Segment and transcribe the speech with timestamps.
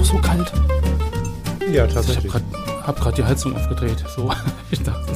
[0.00, 0.52] Auch so kalt?
[1.72, 2.32] Ja, Ich tatsächlich.
[2.32, 4.04] habe gerade hab grad die Heizung aufgedreht.
[4.14, 4.30] So,
[4.70, 5.12] ich dachte,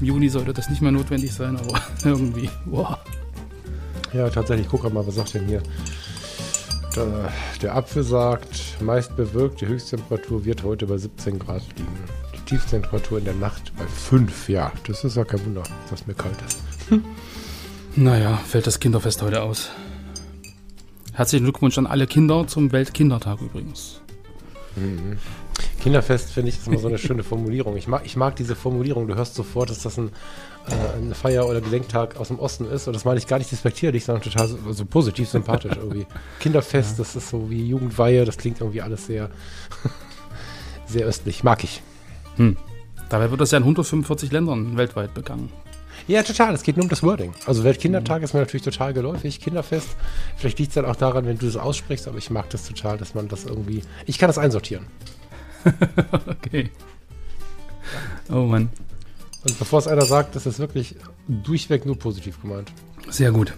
[0.00, 2.96] im Juni sollte das nicht mehr notwendig sein, aber irgendwie, wow.
[4.12, 4.68] Ja, tatsächlich.
[4.70, 5.62] Guck mal, was sagt denn hier?
[6.94, 11.88] Der, der Apfel sagt, meist bewölkt, die Höchsttemperatur wird heute bei 17 Grad liegen.
[12.34, 14.48] Die Tiefstemperatur in der Nacht bei 5.
[14.48, 16.58] Ja, das ist ja kein Wunder, dass mir kalt ist.
[17.96, 19.68] Naja, fällt das Kinderfest heute aus.
[21.16, 24.02] Herzlichen Glückwunsch an alle Kinder zum Weltkindertag übrigens.
[25.80, 27.74] Kinderfest finde ich ist immer so eine schöne Formulierung.
[27.78, 29.08] Ich mag, ich mag diese Formulierung.
[29.08, 30.10] Du hörst sofort, dass das ein,
[30.68, 32.86] äh, eine Feier- oder Gedenktag aus dem Osten ist.
[32.86, 36.04] Und das meine ich gar nicht despektierlich, sondern total so, so positiv, sympathisch irgendwie.
[36.40, 38.26] Kinderfest, das ist so wie Jugendweihe.
[38.26, 39.30] Das klingt irgendwie alles sehr,
[40.86, 41.42] sehr östlich.
[41.42, 41.80] Mag ich.
[42.36, 42.58] Hm.
[43.08, 45.50] Dabei wird das ja in 145 Ländern weltweit begangen.
[46.08, 46.54] Ja, total.
[46.54, 47.34] Es geht nur um das Wording.
[47.46, 49.40] Also Weltkindertag ist mir natürlich total geläufig.
[49.40, 49.88] Kinderfest.
[50.36, 52.96] Vielleicht liegt es dann auch daran, wenn du das aussprichst, aber ich mag das total,
[52.96, 53.82] dass man das irgendwie.
[54.06, 54.86] Ich kann das einsortieren.
[56.28, 56.70] Okay.
[58.30, 58.70] Oh Mann.
[59.42, 60.94] Und bevor es einer sagt, das ist wirklich
[61.26, 62.72] durchweg nur positiv gemeint.
[63.10, 63.52] Sehr gut.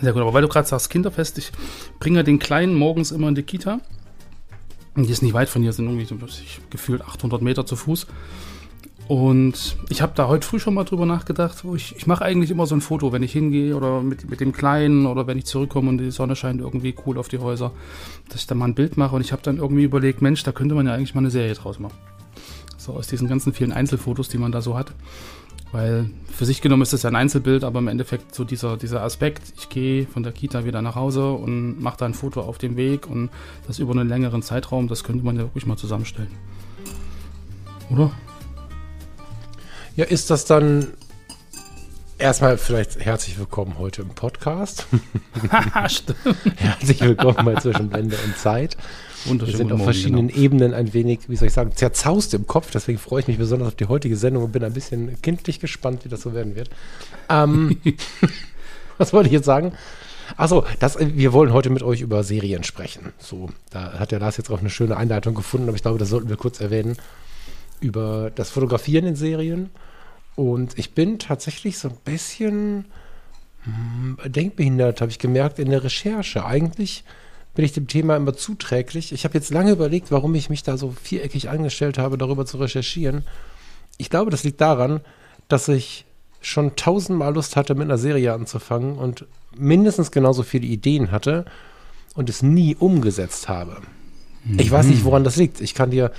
[0.00, 0.22] Sehr gut.
[0.22, 1.50] Aber weil du gerade sagst, Kinderfest, ich
[1.98, 3.80] bringe den Kleinen morgens immer in die Kita.
[4.94, 6.16] Und die ist nicht weit von hier, sind irgendwie so
[6.70, 8.06] gefühlt 800 Meter zu Fuß.
[9.08, 11.64] Und ich habe da heute früh schon mal drüber nachgedacht.
[11.74, 14.52] Ich ich mache eigentlich immer so ein Foto, wenn ich hingehe oder mit, mit dem
[14.52, 17.72] Kleinen oder wenn ich zurückkomme und die Sonne scheint irgendwie cool auf die Häuser,
[18.28, 19.16] dass ich da mal ein Bild mache.
[19.16, 21.54] Und ich habe dann irgendwie überlegt, Mensch, da könnte man ja eigentlich mal eine Serie
[21.54, 21.96] draus machen.
[22.76, 24.92] So aus diesen ganzen vielen Einzelfotos, die man da so hat.
[25.72, 29.02] Weil für sich genommen ist das ja ein Einzelbild, aber im Endeffekt so dieser, dieser
[29.02, 32.58] Aspekt, ich gehe von der Kita wieder nach Hause und mache da ein Foto auf
[32.58, 33.30] dem Weg und
[33.66, 36.30] das über einen längeren Zeitraum, das könnte man ja wirklich mal zusammenstellen.
[37.90, 38.12] Oder?
[39.98, 40.86] Ja, ist das dann
[42.18, 44.86] erstmal vielleicht herzlich willkommen heute im Podcast.
[45.50, 48.76] Herzlich willkommen bei Zwischen Blende und Zeit.
[49.24, 50.40] Wir sind auf verschiedenen genau.
[50.40, 52.70] Ebenen ein wenig, wie soll ich sagen, zerzaust im Kopf.
[52.70, 56.04] Deswegen freue ich mich besonders auf die heutige Sendung und bin ein bisschen kindlich gespannt,
[56.04, 56.70] wie das so werden wird.
[57.28, 57.80] Ähm,
[58.98, 59.72] was wollte ich jetzt sagen?
[60.36, 63.12] Achso, das, wir wollen heute mit euch über Serien sprechen.
[63.18, 66.08] So, da hat der Lars jetzt auch eine schöne Einleitung gefunden, aber ich glaube, das
[66.08, 66.96] sollten wir kurz erwähnen.
[67.80, 69.70] Über das Fotografieren in Serien.
[70.38, 72.84] Und ich bin tatsächlich so ein bisschen
[73.64, 76.44] hm, denkbehindert, habe ich gemerkt, in der Recherche.
[76.44, 77.02] Eigentlich
[77.56, 79.10] bin ich dem Thema immer zuträglich.
[79.10, 82.58] Ich habe jetzt lange überlegt, warum ich mich da so viereckig angestellt habe, darüber zu
[82.58, 83.24] recherchieren.
[83.96, 85.00] Ich glaube, das liegt daran,
[85.48, 86.04] dass ich
[86.40, 89.26] schon tausendmal Lust hatte, mit einer Serie anzufangen und
[89.56, 91.46] mindestens genauso viele Ideen hatte
[92.14, 93.78] und es nie umgesetzt habe.
[94.56, 95.60] Ich weiß nicht, woran das liegt.
[95.60, 96.12] Ich kann dir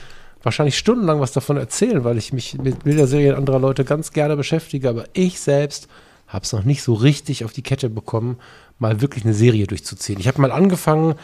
[0.44, 4.90] wahrscheinlich stundenlang was davon erzählen, weil ich mich mit Bilderserien anderer Leute ganz gerne beschäftige,
[4.90, 5.88] aber ich selbst
[6.28, 8.38] habe es noch nicht so richtig auf die Kette bekommen,
[8.78, 10.20] mal wirklich eine Serie durchzuziehen.
[10.20, 11.16] Ich habe mal angefangen,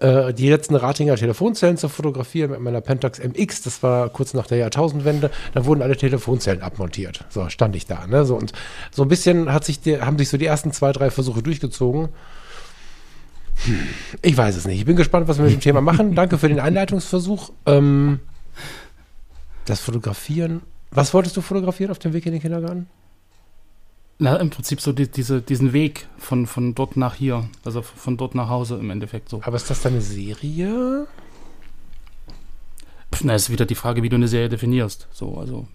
[0.00, 3.62] äh, die letzten Ratinger Telefonzellen zu fotografieren mit meiner Pentax MX.
[3.62, 5.30] Das war kurz nach der Jahrtausendwende.
[5.54, 7.24] Da wurden alle Telefonzellen abmontiert.
[7.28, 8.06] So stand ich da.
[8.06, 8.24] Ne?
[8.24, 8.52] So, und
[8.90, 12.08] so ein bisschen hat sich die, haben sich so die ersten zwei, drei Versuche durchgezogen.
[13.64, 13.80] Hm,
[14.22, 14.78] Ich weiß es nicht.
[14.78, 16.14] Ich bin gespannt, was wir mit dem Thema machen.
[16.14, 17.50] Danke für den Einleitungsversuch.
[17.66, 18.20] Ähm,
[19.68, 20.62] das Fotografieren.
[20.90, 22.86] Was wolltest du fotografieren auf dem Weg in den Kindergarten?
[24.18, 28.16] Na, im Prinzip so die, diese, diesen Weg von, von dort nach hier, also von
[28.16, 29.40] dort nach Hause im Endeffekt so.
[29.44, 31.06] Aber ist das deine Serie?
[33.12, 35.06] Pff, Na, ist wieder die Frage, wie du eine Serie definierst.
[35.12, 35.68] So, also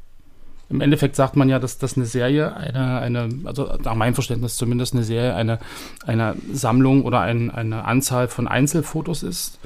[0.69, 4.57] im Endeffekt sagt man ja, dass das eine Serie, eine, eine, also nach meinem Verständnis
[4.57, 5.59] zumindest eine Serie, eine,
[6.05, 9.59] eine Sammlung oder ein, eine Anzahl von Einzelfotos ist,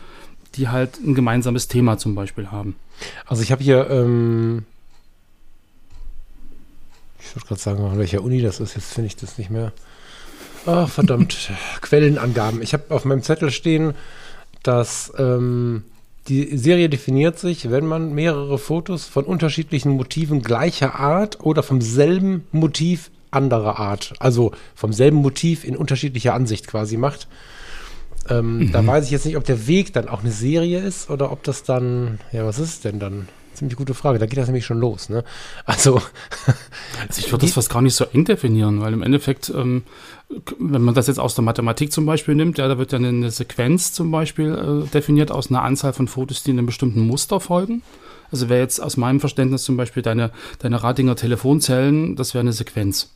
[0.58, 2.76] die halt ein gemeinsames Thema zum Beispiel haben.
[3.26, 4.66] Also ich habe hier, ähm,
[7.20, 9.72] ich wollte gerade sagen, an welcher Uni das ist, jetzt finde ich das nicht mehr.
[10.66, 11.52] Ach, verdammt,
[11.82, 12.62] Quellenangaben.
[12.62, 13.94] Ich habe auf meinem Zettel stehen,
[14.64, 15.84] dass ähm,
[16.28, 21.80] die Serie definiert sich, wenn man mehrere Fotos von unterschiedlichen Motiven gleicher Art oder vom
[21.80, 27.28] selben Motiv anderer Art, also vom selben Motiv in unterschiedlicher Ansicht quasi macht.
[28.30, 31.32] Ähm, Da weiß ich jetzt nicht, ob der Weg dann auch eine Serie ist oder
[31.32, 33.28] ob das dann, ja, was ist es denn dann?
[33.58, 34.20] ziemlich gute Frage.
[34.20, 35.10] Da geht das nämlich schon los.
[35.10, 35.24] Ne?
[35.66, 36.02] Also,
[37.08, 39.84] Also ich würde das fast gar nicht so eng definieren, weil im Endeffekt, ähm,
[40.60, 43.32] wenn man das jetzt aus der Mathematik zum Beispiel nimmt, ja, da wird ja eine,
[43.32, 47.82] Sequenz zum Beispiel äh, definiert aus einer Anzahl von Fotos, die einem bestimmten Muster folgen.
[48.32, 52.54] Also wäre jetzt aus meinem Verständnis zum Beispiel deine, deine Ratinger Telefonzellen, das wäre eine
[52.54, 53.14] Sequenz.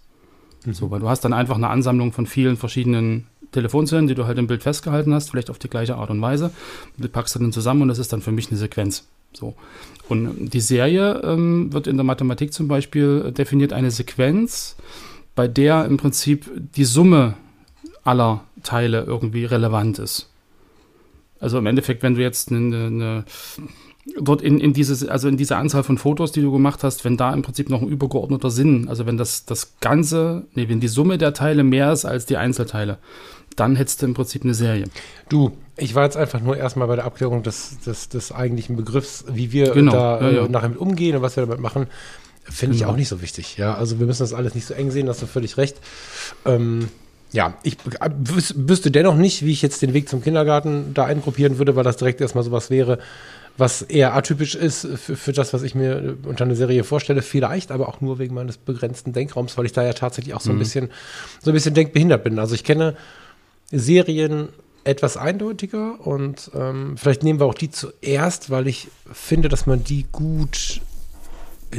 [0.66, 4.38] So, weil du hast dann einfach eine Ansammlung von vielen verschiedenen Telefonzellen, die du halt
[4.38, 6.52] im Bild festgehalten hast, vielleicht auf die gleiche Art und Weise.
[6.98, 9.08] Du packst dann zusammen und das ist dann für mich eine Sequenz.
[9.34, 9.56] So.
[10.10, 14.76] Und ähm, die Serie ähm, wird in der Mathematik zum Beispiel äh, definiert eine Sequenz,
[15.36, 17.36] bei der im Prinzip die Summe
[18.04, 20.30] aller Teile irgendwie relevant ist.
[21.40, 23.26] Also im Endeffekt, wenn du jetzt eine, eine
[24.20, 27.18] dort in, in dieses, also in diese Anzahl von Fotos, die du gemacht hast, wenn
[27.18, 30.88] da im Prinzip noch ein übergeordneter Sinn, also wenn das, das Ganze, nee, wenn die
[30.88, 32.98] Summe der Teile mehr ist als die Einzelteile,
[33.56, 34.86] dann hättest du im Prinzip eine Serie.
[35.30, 39.26] du, ich war jetzt einfach nur erstmal bei der Abklärung des, des, des eigentlichen Begriffs,
[39.32, 40.48] wie wir Genau, da ja, äh, ja.
[40.48, 41.88] nachher mit umgehen und was wir damit machen.
[42.44, 42.94] Finde ich Genau.
[42.94, 43.58] auch nicht so wichtig.
[43.58, 45.78] Ja, also wir müssen das alles nicht so eng sehen, hast du völlig recht.
[46.46, 46.90] Ähm,
[47.32, 51.06] ja, ich äh, wüs wüsste dennoch nicht, wie ich jetzt den Weg zum Kindergarten da
[51.06, 53.00] eingruppieren würde, weil das direkt erstmal sowas wäre,
[53.58, 57.22] was eher atypisch ist für, für das, was ich mir unter einer Serie vorstelle.
[57.22, 60.52] Vielleicht aber auch nur wegen meines begrenzten Denkraums, weil ich da ja tatsächlich auch so
[60.52, 60.90] ein bisschen,
[61.42, 62.40] so ein bisschen denkbehindert bin.
[62.40, 62.96] Also ich kenne
[63.72, 64.50] Serien
[64.84, 69.84] etwas eindeutiger und ähm, vielleicht nehmen wir auch die zuerst, weil ich finde, dass man
[69.84, 70.82] die gut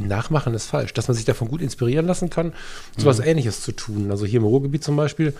[0.01, 2.53] nachmachen ist falsch, dass man sich davon gut inspirieren lassen kann,
[2.97, 4.11] so was Ähnliches zu tun.
[4.11, 5.35] Also hier im Ruhrgebiet zum Beispiel.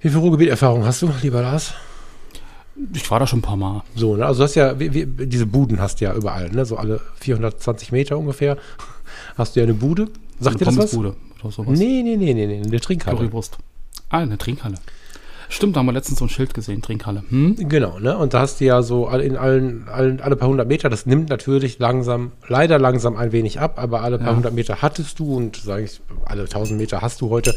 [0.00, 1.72] Wie viel Ruhrgebiet-Erfahrung hast du, lieber Lars?
[2.94, 3.82] Ich war da schon ein paar Mal.
[3.94, 4.24] So, ne?
[4.24, 6.64] Also du hast ja, wie, wie, diese Buden hast du ja überall, ne?
[6.64, 8.56] So alle 420 Meter ungefähr
[9.36, 10.08] hast du ja eine Bude.
[10.38, 10.90] Sagt dir das was?
[10.90, 11.78] Pommesbude oder sowas.
[11.78, 13.18] Nee, nee, nee, nee, nee, eine Trinkhalle.
[13.18, 13.58] Currywurst.
[14.08, 14.76] Ah, eine Trinkhalle.
[15.52, 17.24] Stimmt, da haben wir letztens so ein Schild gesehen, Trinkhalle.
[17.28, 17.56] Hm?
[17.68, 18.16] Genau, ne?
[18.16, 21.28] Und da hast du ja so in allen, allen, alle paar hundert Meter, das nimmt
[21.28, 24.36] natürlich langsam, leider langsam ein wenig ab, aber alle paar Ja.
[24.36, 27.54] hundert Meter hattest du und sage ich, alle tausend Meter hast du heute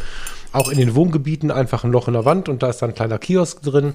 [0.51, 2.95] auch in den Wohngebieten einfach ein Loch in der Wand und da ist dann ein
[2.95, 3.93] kleiner Kiosk drin.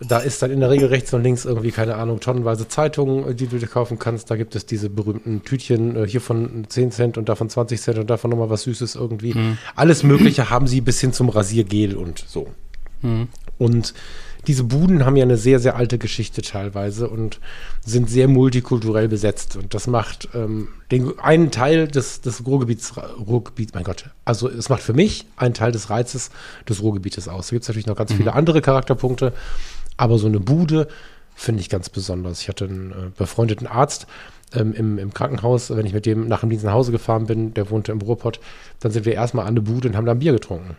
[0.00, 3.34] Da ist dann in der Regel rechts und links irgendwie, keine Ahnung, tonnenweise Zeitungen, äh,
[3.34, 4.28] die du dir kaufen kannst.
[4.30, 7.98] Da gibt es diese berühmten Tütchen, äh, hier von 10 Cent und davon 20 Cent
[7.98, 9.34] und davon nochmal was Süßes irgendwie.
[9.76, 12.48] Alles Mögliche haben sie bis hin zum Rasiergel und so.
[13.58, 13.94] Und
[14.46, 17.40] diese Buden haben ja eine sehr, sehr alte Geschichte teilweise und
[17.84, 19.56] sind sehr multikulturell besetzt.
[19.56, 22.94] Und das macht ähm, den, einen Teil des, des Ruhrgebiets,
[23.26, 26.30] Ruhrgebiet, mein Gott, also es macht für mich einen Teil des Reizes
[26.68, 27.48] des Ruhrgebietes aus.
[27.48, 29.32] Da gibt es natürlich noch ganz viele andere Charakterpunkte,
[29.96, 30.88] aber so eine Bude
[31.34, 32.42] finde ich ganz besonders.
[32.42, 34.06] Ich hatte einen äh, befreundeten Arzt
[34.52, 37.54] ähm, im, im Krankenhaus, wenn ich mit dem nach dem Dienst nach Hause gefahren bin,
[37.54, 38.40] der wohnte im Ruhrpott,
[38.80, 40.76] dann sind wir erstmal an eine Bude und haben da ein Bier getrunken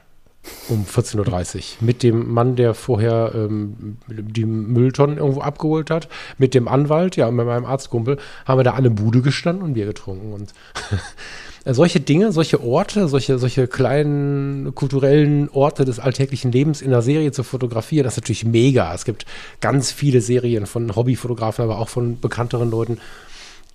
[0.70, 6.08] um 14.30 Uhr mit dem Mann, der vorher ähm, die Mülltonnen irgendwo abgeholt hat,
[6.38, 9.64] mit dem Anwalt, ja, und mit meinem Arztkumpel, haben wir da an eine Bude gestanden
[9.64, 10.34] und Bier getrunken.
[10.34, 10.54] Und
[11.66, 17.32] solche Dinge, solche Orte, solche, solche kleinen kulturellen Orte des alltäglichen Lebens in der Serie
[17.32, 18.94] zu fotografieren, das ist natürlich mega.
[18.94, 19.26] Es gibt
[19.62, 23.00] ganz viele Serien von Hobbyfotografen, aber auch von bekannteren Leuten,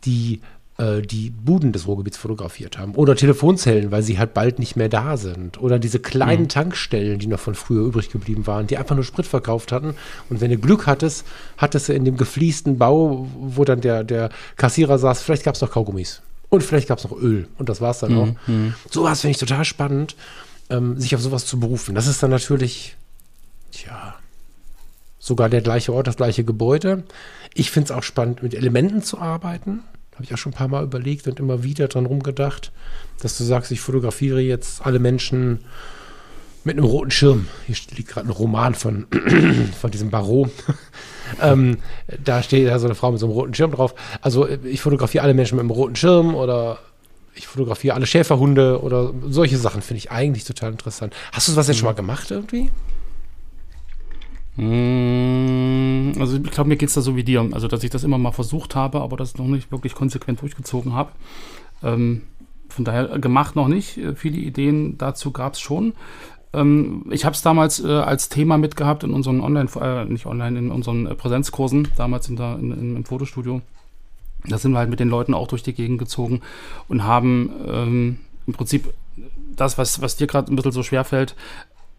[0.05, 0.41] die
[0.81, 2.94] äh, die Buden des Ruhrgebiets fotografiert haben.
[2.94, 5.61] Oder Telefonzellen, weil sie halt bald nicht mehr da sind.
[5.61, 9.27] Oder diese kleinen Tankstellen, die noch von früher übrig geblieben waren, die einfach nur Sprit
[9.27, 9.94] verkauft hatten.
[10.31, 11.27] Und wenn du Glück hattest,
[11.59, 15.61] hattest du in dem gefliesten Bau, wo dann der, der Kassierer saß, vielleicht gab es
[15.61, 16.23] noch Kaugummis.
[16.49, 17.47] Und vielleicht gab es noch Öl.
[17.59, 18.29] Und das war es dann auch.
[18.91, 20.17] Sowas finde ich total spannend,
[20.71, 21.94] ähm, sich auf sowas zu berufen.
[21.94, 22.97] Das ist dann natürlich,
[23.71, 24.14] tja,
[25.19, 27.05] sogar der gleiche Ort, das gleiche Gebäude.
[27.55, 29.85] Ich finde es auch spannend, mit Elementen zu arbeiten.
[30.21, 32.73] Habe ich auch schon ein paar Mal überlegt und immer wieder dran rumgedacht,
[33.23, 35.61] dass du sagst, ich fotografiere jetzt alle Menschen
[36.62, 37.47] mit einem roten Schirm.
[37.67, 39.07] Hier liegt gerade ein Roman von,
[39.81, 40.50] von diesem Barreau.
[41.41, 41.79] ähm,
[42.23, 43.95] da steht da so eine Frau mit so einem roten Schirm drauf.
[44.21, 46.81] Also äh, ich fotografiere alle Menschen mit einem roten Schirm oder
[47.35, 51.15] ich fotografiere alle Schäferhunde oder solche Sachen finde ich eigentlich total interessant.
[51.33, 52.71] Hast du sowas jetzt schon mal gemacht irgendwie?
[54.57, 57.49] Mm, Also ich glaube, mir geht es da so wie dir.
[57.52, 60.92] Also, dass ich das immer mal versucht habe, aber das noch nicht wirklich konsequent durchgezogen
[60.92, 61.12] habe.
[61.83, 62.23] Ähm,
[62.69, 63.99] von daher äh, gemacht noch nicht.
[63.99, 65.95] Äh, Viele Ideen dazu gab es schon.
[66.52, 70.59] Ähm, ich habe es damals äh, als Thema mitgehabt in unseren Online, äh, nicht online,
[70.59, 73.62] in unseren äh, Präsenzkursen, damals in der, in, in, im Fotostudio.
[74.49, 76.40] Da sind wir halt mit den Leuten auch durch die Gegend gezogen
[76.88, 78.92] und haben ähm, im Prinzip
[79.54, 81.37] das, was, was dir gerade ein bisschen so schwer fällt,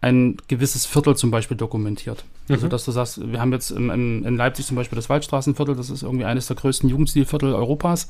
[0.01, 2.25] ein gewisses Viertel zum Beispiel dokumentiert.
[2.50, 5.75] Also, dass du sagst, wir haben jetzt im, im, in Leipzig zum Beispiel das Waldstraßenviertel,
[5.75, 8.08] das ist irgendwie eines der größten Jugendstilviertel Europas.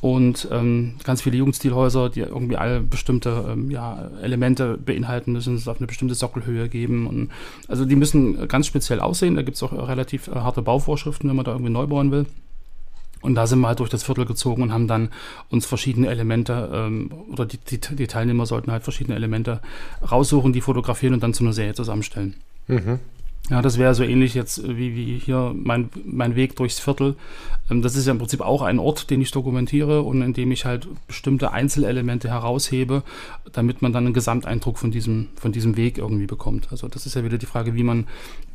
[0.00, 5.64] Und ähm, ganz viele Jugendstilhäuser, die irgendwie alle bestimmte ähm, ja, Elemente beinhalten müssen, es
[5.64, 7.08] darf eine bestimmte Sockelhöhe geben.
[7.08, 7.30] Und,
[7.66, 9.34] also die müssen ganz speziell aussehen.
[9.34, 12.26] Da gibt es auch relativ äh, harte Bauvorschriften, wenn man da irgendwie neu bauen will.
[13.20, 15.10] Und da sind wir halt durch das Viertel gezogen und haben dann
[15.50, 19.60] uns verschiedene Elemente, ähm, oder die, die, die Teilnehmer sollten halt verschiedene Elemente
[20.08, 22.34] raussuchen, die fotografieren und dann zu einer Serie zusammenstellen.
[22.68, 23.00] Mhm.
[23.50, 27.16] Ja, das wäre so ähnlich jetzt äh, wie, wie hier mein, mein Weg durchs Viertel.
[27.70, 30.52] Ähm, das ist ja im Prinzip auch ein Ort, den ich dokumentiere und in dem
[30.52, 33.02] ich halt bestimmte Einzelelemente heraushebe,
[33.52, 36.68] damit man dann einen Gesamteindruck von diesem, von diesem Weg irgendwie bekommt.
[36.70, 38.06] Also das ist ja wieder die Frage, wie man,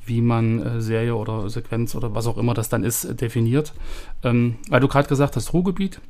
[0.06, 3.74] wie man äh, Serie oder Sequenz oder was auch immer das dann ist, äh, definiert.
[4.24, 6.02] Ähm, weil du gerade gesagt hast, Ruhrgebiet.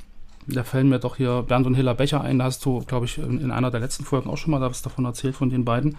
[0.46, 2.38] Da fällen mir doch hier Bernd und Hiller Becher ein.
[2.38, 5.06] Da hast du, glaube ich, in einer der letzten Folgen auch schon mal was davon
[5.06, 5.96] erzählt, von den beiden,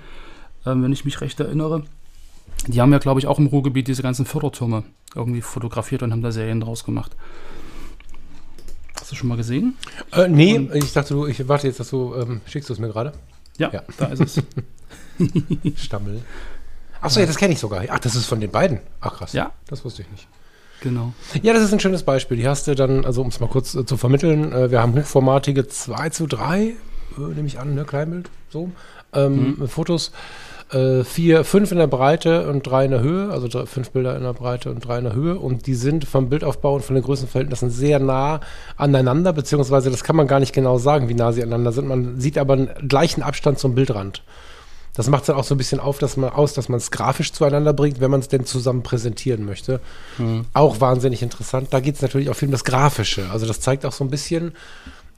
[0.68, 1.82] ähm, wenn ich mich recht erinnere.
[2.68, 4.84] Die haben ja, glaube ich, auch im Ruhrgebiet diese ganzen Fördertürme
[5.16, 7.16] irgendwie fotografiert und haben da Serien draus gemacht.
[9.00, 9.76] Hast du schon mal gesehen?
[10.12, 12.88] Äh, nee, ich dachte, du, ich warte jetzt, dass du, ähm, schickst du es mir
[12.88, 13.14] gerade?
[13.58, 13.84] Ja, Ja.
[13.98, 14.44] da ist es.
[15.76, 16.22] Stammel.
[17.02, 17.84] Achso, ja, das kenne ich sogar.
[17.90, 18.80] Ach, das ist von den beiden.
[19.00, 19.34] Ach, krass.
[19.34, 19.52] Ja.
[19.68, 20.28] Das wusste ich nicht.
[20.82, 21.14] genau.
[21.44, 22.38] Ja, das ist ein schönes Beispiel.
[22.38, 24.96] Die hast du dann, also um es mal kurz äh, zu vermitteln, äh, wir haben
[24.96, 26.74] hochformatige 2 zu 3, äh,
[27.36, 28.72] nehme ich an, ne, Kleinbild, so,
[29.14, 30.12] ähm, Fotos.
[30.72, 34.16] Äh, vier, fünf in der Breite und drei in der Höhe, also drei, fünf Bilder
[34.16, 35.38] in der Breite und drei in der Höhe.
[35.38, 38.40] Und die sind vom Bildaufbau und von den Größenverhältnissen sehr nah
[38.76, 41.88] aneinander, beziehungsweise das kann man gar nicht genau sagen, wie nah sie aneinander sind.
[41.88, 44.24] Man sieht aber einen gleichen Abstand zum Bildrand.
[44.96, 46.90] Das macht es dann auch so ein bisschen auf, dass man aus, dass man es
[46.90, 49.82] grafisch zueinander bringt, wenn man es denn zusammen präsentieren möchte.
[50.54, 51.68] Auch wahnsinnig interessant.
[51.72, 53.30] Da geht es natürlich auch viel um das Grafische.
[53.30, 54.54] Also das zeigt auch so ein bisschen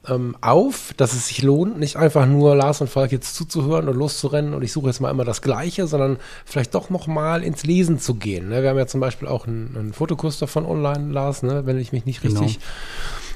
[0.06, 3.96] ähm, auf, dass es sich lohnt, nicht einfach nur Lars und Falk jetzt zuzuhören und
[3.96, 7.64] loszurennen und ich suche jetzt mal immer das Gleiche, sondern vielleicht doch noch mal ins
[7.64, 8.48] Lesen zu gehen.
[8.48, 8.62] Ne?
[8.62, 11.66] Wir haben ja zum Beispiel auch einen, einen Fotokurs davon online, Lars, ne?
[11.66, 12.40] wenn ich mich nicht Genau.
[12.40, 12.60] richtig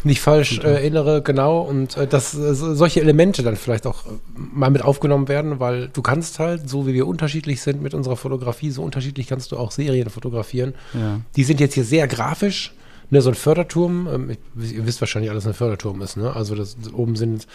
[0.05, 1.61] nicht falsch äh, erinnere, genau.
[1.61, 5.61] Und äh, dass äh, so- solche Elemente dann vielleicht auch äh, mal mit aufgenommen werden,
[5.61, 9.53] weil du kannst halt, so wie wir unterschiedlich sind mit unserer Fotografie, so unterschiedlich kannst
[9.53, 10.75] du auch Serien fotografieren.
[10.93, 11.21] Ja.
[11.37, 12.73] Die sind jetzt hier sehr grafisch.
[13.13, 16.17] Ne, so ein Förderturm, ähm, ihr wisst wahrscheinlich alles, was ein Förderturm ist.
[16.17, 16.35] Ne?
[16.35, 17.47] Also das, oben sind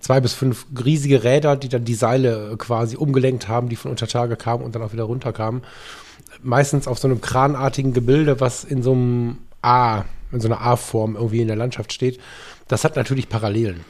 [0.00, 3.92] zwei bis fünf riesige Räder, die dann die Seile äh, quasi umgelenkt haben, die von
[3.92, 5.62] unter Tage kamen und dann auch wieder runterkamen.
[6.42, 10.02] Meistens auf so einem kranartigen Gebilde, was in so einem A,
[10.32, 12.18] in so einer A-Form irgendwie in der Landschaft steht.
[12.66, 13.84] Das hat natürlich Parallelen.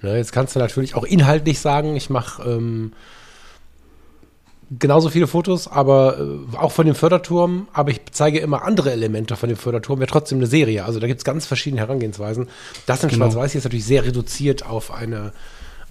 [0.00, 0.16] Ne?
[0.16, 2.94] Jetzt kannst du natürlich auch inhaltlich sagen, ich mache ähm,
[4.78, 9.36] genauso viele Fotos, aber äh, auch von dem Förderturm, aber ich zeige immer andere Elemente
[9.36, 10.84] von dem Förderturm, wäre trotzdem eine Serie.
[10.84, 12.48] Also da gibt es ganz verschiedene Herangehensweisen.
[12.86, 13.24] Das in Genau.
[13.24, 15.32] Schwarz-Weiß ist natürlich sehr reduziert auf eine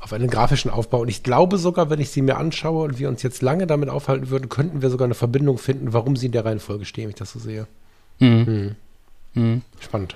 [0.02, 1.02] auf einen grafischen Aufbau.
[1.02, 3.90] Und ich glaube sogar, wenn ich sie mir anschaue und wir uns jetzt lange damit
[3.90, 7.10] aufhalten würden, könnten wir sogar eine Verbindung finden, warum sie in der Reihenfolge stehen, wenn
[7.10, 7.68] ich das so sehe.
[8.20, 8.78] Mhm.
[9.34, 9.62] Mhm.
[9.82, 10.16] Spannend.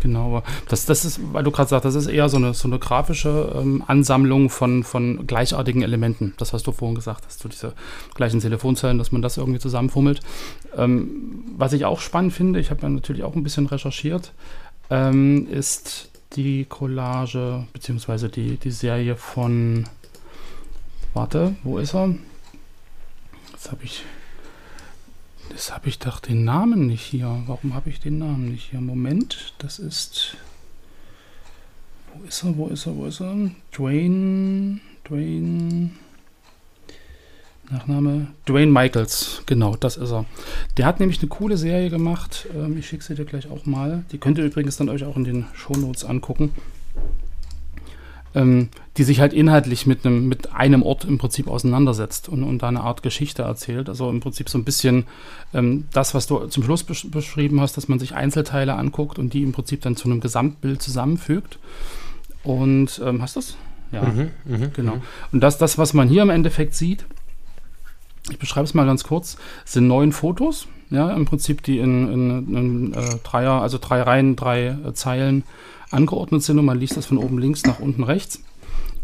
[0.00, 2.78] Genau, das, das ist, weil du gerade sagst, das ist eher so eine, so eine
[2.78, 6.34] grafische ähm, Ansammlung von, von gleichartigen Elementen.
[6.36, 7.72] Das, was du vorhin gesagt hast, so diese
[8.14, 10.20] gleichen Telefonzellen, dass man das irgendwie zusammenfummelt.
[10.76, 14.32] Ähm, was ich auch spannend finde, ich habe ja natürlich auch ein bisschen recherchiert,
[14.90, 19.84] ähm, ist die Collage, beziehungsweise die, die Serie von,
[21.14, 22.14] warte, wo ist er?
[23.52, 24.04] Jetzt habe ich
[25.50, 27.42] das habe ich doch den Namen nicht hier.
[27.46, 28.80] Warum habe ich den Namen nicht hier?
[28.80, 30.36] Moment, das ist.
[32.14, 32.56] Wo ist er?
[32.56, 32.96] Wo ist er?
[32.96, 33.50] Wo ist er?
[33.72, 34.80] Dwayne.
[35.08, 35.90] Dwayne.
[37.70, 38.28] Nachname.
[38.46, 39.42] Dwayne Michaels.
[39.46, 40.24] Genau, das ist er.
[40.76, 42.46] Der hat nämlich eine coole Serie gemacht.
[42.54, 44.04] Ähm, ich schicke sie dir gleich auch mal.
[44.12, 46.54] Die könnt ihr übrigens dann euch auch in den Shownotes angucken.
[48.34, 48.68] Ähm,
[48.98, 52.68] die sich halt inhaltlich mit einem, mit einem Ort im Prinzip auseinandersetzt und, und da
[52.68, 53.88] eine Art Geschichte erzählt.
[53.88, 55.06] Also im Prinzip so ein bisschen
[55.54, 59.32] ähm, das, was du zum Schluss besch beschrieben hast, dass man sich Einzelteile anguckt und
[59.32, 61.58] die im Prinzip dann zu einem Gesamtbild zusammenfügt.
[62.42, 63.56] Und ähm, hast du das?
[63.92, 64.02] Ja,
[64.44, 64.98] Mhm, genau.
[65.32, 67.06] Und das, das, was man hier im Endeffekt sieht,
[68.30, 72.54] ich beschreibe es mal ganz kurz, sind neun Fotos, ja, im Prinzip, die in, in,
[72.54, 75.44] in äh, Dreier, also drei Reihen, drei äh, Zeilen
[75.90, 78.42] angeordnet sind und man liest das von oben links nach unten rechts.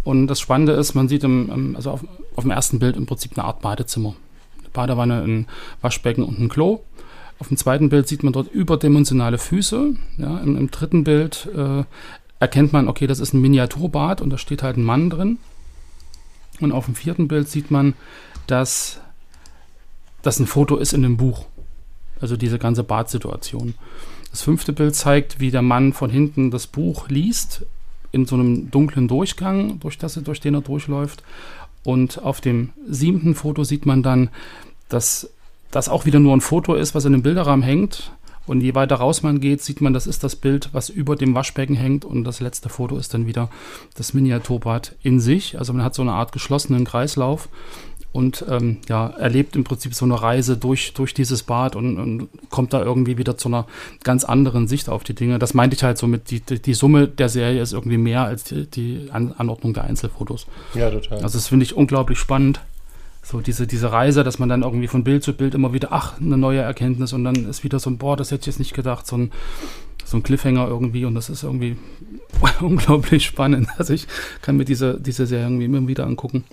[0.03, 2.05] Und das Spannende ist, man sieht im, also auf,
[2.37, 4.14] auf dem ersten Bild im Prinzip eine Art Badezimmer.
[4.59, 5.47] Eine Badewanne, ein
[5.81, 6.81] Waschbecken und ein Klo.
[7.38, 9.97] Auf dem zweiten Bild sieht man dort überdimensionale Füße.
[10.19, 11.85] Ja, im, Im dritten Bild äh,
[12.38, 15.38] erkennt man, okay, das ist ein Miniaturbad und da steht halt ein Mann drin.
[16.61, 17.95] Und auf dem vierten Bild sieht man,
[18.47, 19.00] dass
[20.23, 21.47] das ein Foto ist in einem Buch.
[22.21, 23.75] Also diese ganze Badsituation.
[24.35, 27.64] Das fünfte Bild zeigt, wie der Mann von hinten das Buch liest,
[28.11, 31.23] in so einem dunklen Durchgang, durch, das, durch den er durchläuft.
[31.85, 34.31] Und auf dem siebten Foto sieht man dann,
[34.88, 35.31] dass
[35.71, 38.11] das auch wieder nur ein Foto ist, was in einem Bilderrahmen hängt.
[38.45, 41.37] Und je weiter raus man geht, sieht man, das ist das Bild, was über dem
[41.37, 42.05] Waschbecken hängt.
[42.05, 43.50] Und das letzte Foto ist dann wieder
[43.95, 45.61] das Miniaturbad in sich.
[45.61, 47.49] Also man hat so eine Art geschlossenen Kreislauf.
[48.14, 52.28] Und ähm, ja, erlebt im Prinzip so eine Reise durch, durch dieses Bad und, und,
[52.49, 53.66] kommt da irgendwie wieder zu einer
[54.04, 55.40] ganz anderen Sicht auf die Dinge.
[55.40, 58.44] Das meinte ich halt so mit, die, die Summe der Serie ist irgendwie mehr als
[58.44, 60.47] die, die Anordnung der Einzelfotos.
[60.75, 61.25] Ja, total.
[61.25, 62.61] Also das finde ich unglaublich spannend.
[63.21, 66.21] So diese, diese Reise, dass man dann irgendwie von Bild zu Bild immer wieder, ach,
[66.21, 68.75] eine neue Erkenntnis und dann ist wieder so ein, boah, das hätte ich jetzt nicht
[68.75, 69.33] gedacht, so ein,
[70.04, 71.76] so ein Cliffhanger irgendwie und das ist irgendwie
[72.61, 73.71] unglaublich spannend.
[73.76, 74.06] Also ich
[74.40, 76.44] kann mir diese, diese Serie irgendwie immer wieder angucken.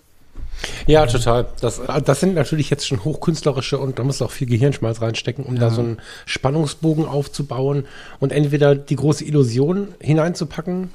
[0.87, 1.47] Ja, total.
[1.61, 5.55] Das, das sind natürlich jetzt schon hochkünstlerische und da muss auch viel Gehirnschmalz reinstecken, um
[5.55, 5.61] Ja.
[5.61, 7.85] da so einen Spannungsbogen aufzubauen
[8.19, 10.91] und entweder die große Illusion hineinzupacken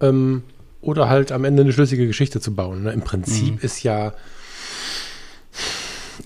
[0.00, 0.42] ähm,
[0.80, 2.82] oder halt am Ende eine schlüssige Geschichte zu bauen.
[2.84, 2.92] Ne?
[2.92, 4.12] Im Prinzip ist ja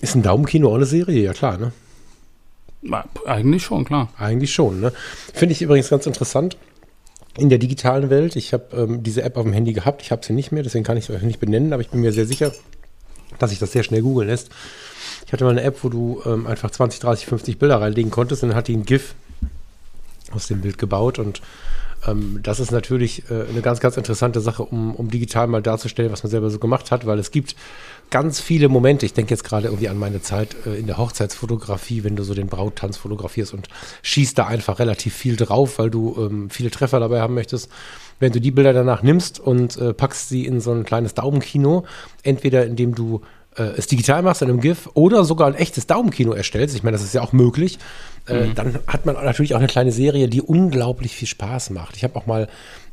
[0.01, 1.71] ist ein Daumenkino auch eine Serie, ja klar, ne?
[3.25, 4.09] Eigentlich schon, klar.
[4.17, 4.93] Eigentlich schon, ne?
[5.33, 6.57] Finde ich übrigens ganz interessant.
[7.39, 10.25] In der digitalen Welt, ich habe ähm, diese App auf dem Handy gehabt, ich habe
[10.25, 12.25] sie nicht mehr, deswegen kann ich sie euch nicht benennen, aber ich bin mir sehr
[12.25, 12.51] sicher,
[13.37, 14.49] dass sich das sehr schnell googeln lässt.
[15.25, 18.43] Ich hatte mal eine App, wo du ähm, einfach 20, 30, 50 Bilder reinlegen konntest
[18.43, 19.15] und dann hat die ein GIF
[20.39, 21.41] aus dem Bild gebaut und
[22.07, 26.11] ähm, das ist natürlich äh, eine ganz, ganz interessante Sache, um, um digital mal darzustellen,
[26.11, 27.55] was man selber so gemacht hat, weil es gibt
[28.09, 29.05] ganz viele Momente.
[29.05, 32.33] Ich denke jetzt gerade irgendwie an meine Zeit äh, in der Hochzeitsfotografie, wenn du so
[32.33, 33.67] den Brauttanz fotografierst und
[34.01, 37.69] schießt da einfach relativ viel drauf, weil du ähm, viele Treffer dabei haben möchtest.
[38.19, 41.85] Wenn du die Bilder danach nimmst und äh, packst sie in so ein kleines Daumenkino,
[42.23, 43.21] entweder indem du
[43.55, 47.03] es digital machst in einem GIF oder sogar ein echtes Daumenkino erstellst, ich meine, das
[47.03, 47.79] ist ja auch möglich,
[48.27, 51.97] äh, dann hat man natürlich auch eine kleine Serie, die unglaublich viel Spaß macht.
[51.97, 52.47] Ich habe auch mal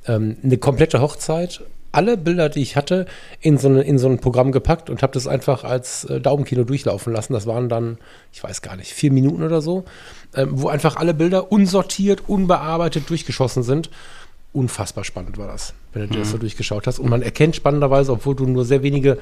[0.07, 3.07] ähm, eine komplette Hochzeit, alle Bilder, die ich hatte,
[3.41, 6.65] in so, eine, in so ein Programm gepackt und habe das einfach als äh, Daumenkino
[6.65, 7.33] durchlaufen lassen.
[7.33, 7.99] Das waren dann,
[8.33, 9.85] ich weiß gar nicht, vier Minuten oder so,
[10.35, 13.91] ähm, wo einfach alle Bilder unsortiert, unbearbeitet durchgeschossen sind.
[14.53, 16.99] Unfassbar spannend war das, wenn du dir das so durchgeschaut hast.
[16.99, 19.19] Und man erkennt spannenderweise, obwohl du nur sehr wenige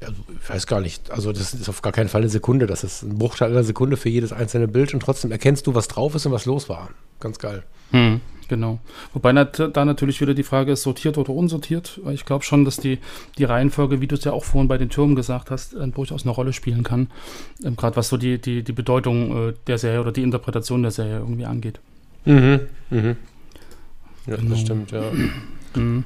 [0.00, 2.84] also, ich weiß gar nicht, also das ist auf gar keinen Fall eine Sekunde, das
[2.84, 6.14] ist ein Bruchteil einer Sekunde für jedes einzelne Bild und trotzdem erkennst du, was drauf
[6.14, 6.90] ist und was los war.
[7.20, 7.64] Ganz geil.
[7.90, 8.78] Hm, genau.
[9.12, 12.00] Wobei da natürlich wieder die Frage ist, sortiert oder unsortiert.
[12.12, 12.98] Ich glaube schon, dass die,
[13.38, 16.22] die Reihenfolge, wie du es ja auch vorhin bei den Türmen gesagt hast, äh, durchaus
[16.22, 17.10] eine Rolle spielen kann.
[17.64, 20.92] Ähm, Gerade was so die, die, die Bedeutung äh, der Serie oder die Interpretation der
[20.92, 21.80] Serie irgendwie angeht.
[22.24, 22.60] Mhm.
[22.90, 23.16] Mhm.
[24.26, 24.50] Ja, Genau.
[24.50, 25.02] das stimmt, ja.
[25.74, 26.04] Mhm.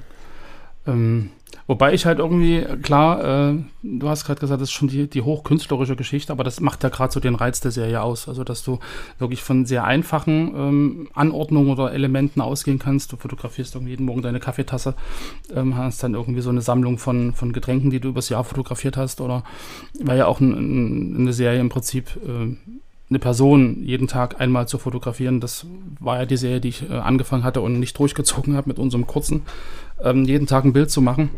[0.89, 1.31] Ähm,
[1.67, 5.23] wobei ich halt irgendwie, klar, äh, du hast gerade gesagt, das ist schon die, die
[5.23, 8.29] hochkünstlerische Geschichte, aber das macht ja gerade so den Reiz der Serie aus.
[8.29, 8.79] Also, dass du
[9.19, 13.13] wirklich von sehr einfachen ähm, Anordnungen oder Elementen ausgehen kannst.
[13.13, 14.95] Du fotografierst irgendwie jeden Morgen deine Kaffeetasse,
[15.55, 18.97] ähm, hast dann irgendwie so eine Sammlung von, von Getränken, die du übers Jahr fotografiert
[18.97, 19.21] hast.
[19.21, 19.45] Oder
[20.01, 22.17] war ja auch ein, ein, eine Serie im Prinzip.
[22.27, 22.57] Äh,
[23.13, 25.41] eine Person jeden Tag einmal zu fotografieren.
[25.41, 25.67] Das
[26.01, 29.07] war ja die Serie, die ich äh, angefangen hatte und nicht durchgezogen habe mit unserem
[29.07, 29.43] kurzen,
[30.03, 31.31] ähm, jeden Tag ein Bild zu machen.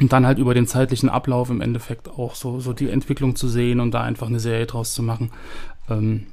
[0.00, 3.48] Und dann halt über den zeitlichen Ablauf im Endeffekt auch so, so die Entwicklung zu
[3.48, 5.30] sehen und da einfach eine Serie draus zu machen.
[5.88, 6.26] Ähm,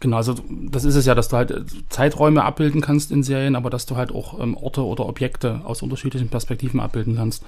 [0.00, 3.56] genau, also das ist es ja, dass du halt äh, Zeiträume abbilden kannst in Serien,
[3.56, 7.42] aber dass du halt auch ähm, Orte oder Objekte aus unterschiedlichen Perspektiven abbilden kannst.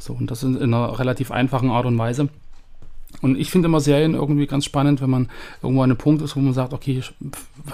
[0.00, 2.28] So, und das in, in einer relativ einfachen Art und Weise.
[3.22, 5.28] Und ich finde immer Serien irgendwie ganz spannend, wenn man
[5.62, 7.12] irgendwo an einem Punkt ist, wo man sagt, okay, ich,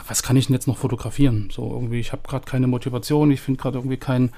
[0.06, 1.48] was kann ich denn jetzt noch fotografieren?
[1.52, 4.30] So irgendwie, ich habe gerade keine Motivation, ich finde gerade irgendwie keinen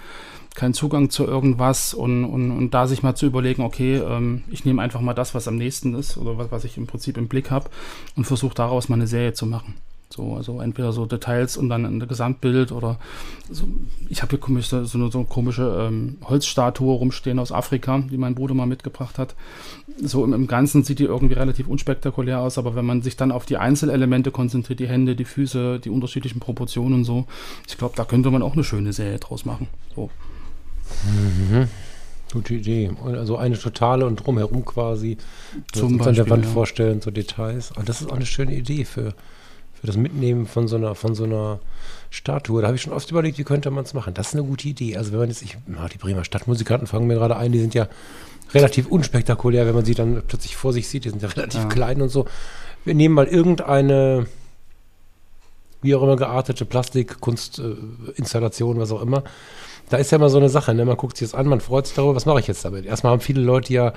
[0.54, 4.64] keinen Zugang zu irgendwas und, und, und da sich mal zu überlegen, okay, ähm, ich
[4.64, 7.26] nehme einfach mal das, was am nächsten ist oder was, was ich im Prinzip im
[7.26, 7.70] Blick habe
[8.14, 9.74] und versuche daraus mal eine Serie zu machen.
[10.14, 13.00] So, also entweder so Details und dann ein Gesamtbild oder
[13.50, 13.66] so,
[14.08, 17.98] ich habe hier komisch, so, so eine so eine komische ähm, Holzstatue rumstehen aus Afrika,
[17.98, 19.34] die mein Bruder mal mitgebracht hat.
[20.00, 23.32] So im, im Ganzen sieht die irgendwie relativ unspektakulär aus, aber wenn man sich dann
[23.32, 27.26] auf die Einzelelemente konzentriert, die Hände, die Füße, die unterschiedlichen Proportionen und so,
[27.66, 29.66] ich glaube, da könnte man auch eine schöne Serie draus machen.
[29.96, 30.10] So.
[32.32, 32.90] Gute Idee.
[33.04, 35.16] Also eine totale und drumherum quasi.
[35.72, 36.50] Zum uns an der Beispiel, Wand ja.
[36.52, 37.72] vorstellen, so Details.
[37.72, 39.14] Und das ist auch eine schöne Idee für,
[39.84, 41.58] für das Mitnehmen von so einer, von so einer
[42.08, 42.62] Statue.
[42.62, 44.14] Da habe ich schon oft überlegt, wie könnte man es machen.
[44.14, 44.96] Das ist eine gute Idee.
[44.96, 47.74] Also wenn man jetzt, ich, na, die Bremer Stadtmusikanten fangen mir gerade ein, die sind
[47.74, 47.86] ja
[48.54, 51.04] relativ unspektakulär, wenn man sie dann plötzlich vor sich sieht.
[51.04, 51.68] Die sind ja relativ Ja.
[51.68, 52.24] klein und so.
[52.86, 54.26] Wir nehmen mal irgendeine,
[55.82, 59.22] wie auch immer geartete Plastikkunstinstallation, äh, Installation, was auch immer.
[59.90, 60.86] Da ist ja immer so eine Sache, ne?
[60.86, 62.86] man guckt sich das an, man freut sich darüber, was mache ich jetzt damit?
[62.86, 63.92] Erstmal haben viele Leute ja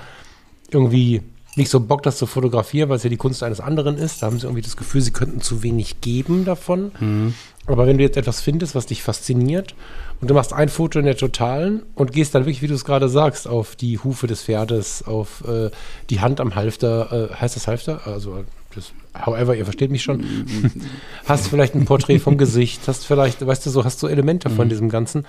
[0.70, 1.22] irgendwie
[1.58, 4.22] nicht so Bock, das zu fotografieren, weil es ja die Kunst eines anderen ist.
[4.22, 6.92] Da haben sie irgendwie das Gefühl, sie könnten zu wenig geben davon.
[6.98, 7.34] Mhm.
[7.66, 9.74] Aber wenn du jetzt etwas findest, was dich fasziniert
[10.22, 12.86] und du machst ein Foto in der Totalen und gehst dann wirklich, wie du es
[12.86, 15.70] gerade sagst, auf die Hufe des Pferdes, auf äh,
[16.08, 18.06] die Hand am Halfter, äh, heißt das Halfter?
[18.06, 18.42] Also
[18.74, 18.92] Das,
[19.26, 20.24] however, ihr versteht mich schon.
[21.26, 24.68] hast vielleicht ein Porträt vom Gesicht, hast vielleicht, weißt du, so hast du Elemente von
[24.68, 25.26] diesem Ganzen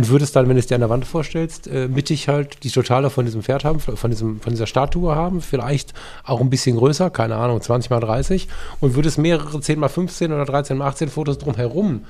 [0.00, 2.70] und würdest dann, wenn du es dir an der Wand vorstellst, äh, mittig halt die
[2.70, 5.92] Totale von diesem Pferd haben, von, diesem, von dieser Statue haben, vielleicht
[6.24, 8.48] auch ein bisschen größer, keine Ahnung, 20 mal 30
[8.80, 12.06] und würdest mehrere 10 mal 15 oder 13 mal 18 Fotos drumherum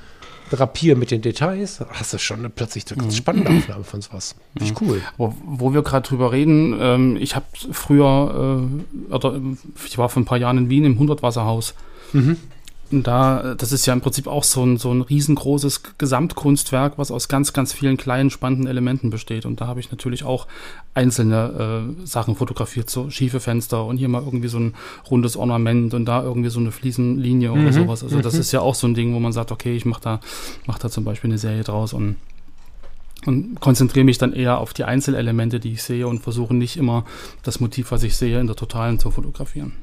[0.51, 4.35] drapieren mit den Details, hast du schon eine plötzlich eine ganz spannende Aufnahme von sowas.
[4.57, 5.01] Finde ich cool.
[5.17, 8.69] Wo, wo wir gerade drüber reden, ähm, ich habe früher,
[9.09, 9.37] äh, oder
[9.85, 11.73] ich war vor ein paar Jahren in Wien im Hundertwasserhaus.
[12.13, 12.60] Und
[12.91, 17.27] da, das ist ja im Prinzip auch so ein, so ein riesengroßes Gesamtkunstwerk, was aus
[17.27, 19.45] ganz, ganz vielen kleinen, spannenden Elementen besteht.
[19.45, 20.47] Und da habe ich natürlich auch
[20.93, 24.73] einzelne äh, Sachen fotografiert, so schiefe Fenster und hier mal irgendwie so ein
[25.09, 28.03] rundes Ornament und da irgendwie so eine Fliesenlinie oder sowas.
[28.03, 30.19] Also das ist ja auch so ein Ding, wo man sagt, okay, ich mache da,
[30.65, 32.17] mach da zum Beispiel eine Serie draus und
[33.25, 37.05] und konzentriere mich dann eher auf die Einzelelemente, die ich sehe und versuche nicht immer
[37.43, 39.73] das Motiv, was ich sehe, in der Totalen zu fotografieren.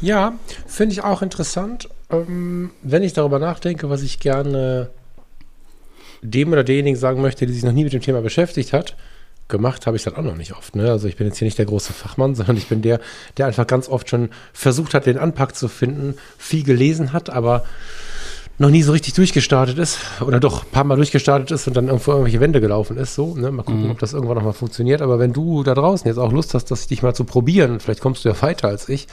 [0.00, 0.34] Ja,
[0.66, 1.88] finde ich auch interessant.
[2.10, 4.90] Ähm, wenn ich darüber nachdenke, was ich gerne
[6.22, 8.96] dem oder derjenigen sagen möchte, die sich noch nie mit dem Thema beschäftigt hat,
[9.48, 10.74] gemacht habe ich das auch noch nicht oft.
[10.74, 10.90] Ne?
[10.90, 13.00] Also ich bin jetzt hier nicht der große Fachmann, sondern ich bin der,
[13.36, 17.64] der einfach ganz oft schon versucht hat, den Anpack zu finden, viel gelesen hat, aber
[18.58, 21.88] noch nie so richtig durchgestartet ist oder doch ein paar Mal durchgestartet ist und dann
[21.88, 23.14] irgendwo irgendwelche Wände gelaufen ist.
[23.14, 23.50] So, ne?
[23.50, 25.02] Mal gucken, ob das irgendwann nochmal funktioniert.
[25.02, 28.00] Aber wenn du da draußen jetzt auch Lust hast, das dich mal zu probieren, vielleicht
[28.00, 29.08] kommst du ja weiter als ich,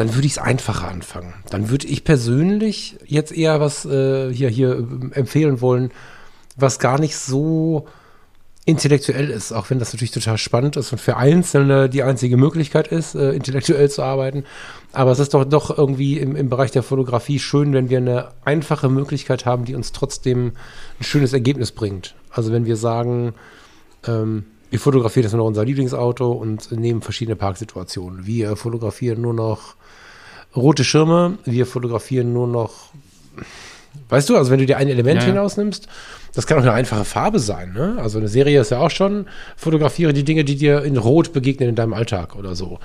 [0.00, 1.34] dann würde ich es einfacher anfangen.
[1.50, 5.90] Dann würde ich persönlich jetzt eher was äh, hier, hier äh, empfehlen wollen,
[6.56, 7.86] was gar nicht so
[8.64, 12.88] intellektuell ist, auch wenn das natürlich total spannend ist und für Einzelne die einzige Möglichkeit
[12.88, 14.44] ist, äh, intellektuell zu arbeiten.
[14.92, 18.28] Aber es ist doch doch irgendwie im, im Bereich der Fotografie schön, wenn wir eine
[18.42, 20.52] einfache Möglichkeit haben, die uns trotzdem
[20.98, 22.14] ein schönes Ergebnis bringt.
[22.30, 23.34] Also wenn wir sagen,
[24.06, 28.26] ähm, wir fotografieren jetzt nur noch unser Lieblingsauto und nehmen verschiedene Parksituationen.
[28.26, 29.74] Wir fotografieren nur noch
[30.56, 32.90] rote Schirme, wir fotografieren nur noch
[34.08, 35.34] Weißt du, also wenn du dir ein Element Ja, ja.
[35.34, 35.88] hinausnimmst,
[36.34, 37.72] das kann auch eine einfache Farbe sein.
[37.72, 37.96] Ne?
[38.00, 41.68] Also eine Serie ist ja auch schon, fotografiere die Dinge, die dir in Rot begegnen
[41.68, 42.78] in deinem Alltag oder so.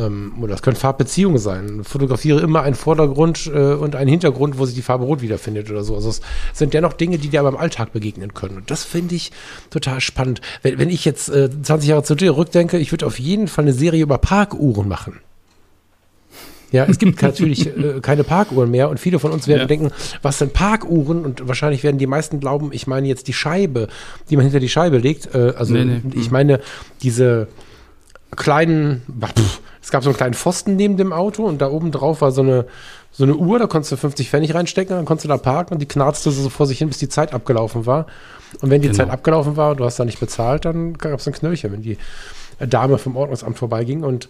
[0.00, 1.84] Ähm, oder das können Farbbeziehungen sein.
[1.84, 5.84] Fotografiere immer einen Vordergrund äh, und einen Hintergrund, wo sich die Farbe Rot wiederfindet oder
[5.84, 5.94] so.
[5.94, 6.20] Also es
[6.52, 8.56] sind dennoch Dinge, die dir aber im Alltag begegnen können.
[8.56, 9.32] Und das finde ich
[9.70, 10.40] total spannend.
[10.62, 14.02] Wenn, wenn ich jetzt äh, 20 Jahre zurückdenke, ich würde auf jeden Fall eine Serie
[14.02, 15.18] über Parkuhren machen.
[16.72, 19.66] Ja, es gibt natürlich äh, keine Parkuhren mehr und viele von uns werden Ja.
[19.66, 19.90] denken,
[20.22, 21.24] was sind Parkuhren?
[21.24, 23.88] Und wahrscheinlich werden die meisten glauben, ich meine jetzt die Scheibe,
[24.30, 25.34] die man hinter die Scheibe legt.
[25.34, 26.00] Äh, also Nee, nee.
[26.14, 26.60] ich meine
[27.02, 27.48] diese
[28.36, 32.20] kleinen, pff, es gab so einen kleinen Pfosten neben dem Auto und da oben drauf
[32.20, 32.66] war so eine,
[33.12, 35.80] so eine Uhr, da konntest du 50 Pfennig reinstecken, dann konntest du da parken und
[35.80, 38.06] die knarzte so vor sich hin, bis die Zeit abgelaufen war.
[38.60, 38.98] Und wenn die Genau.
[38.98, 41.82] Zeit abgelaufen war und du hast da nicht bezahlt, dann gab es ein Knöllchen, wenn
[41.82, 41.98] die
[42.60, 44.28] Dame vom Ordnungsamt vorbeiging und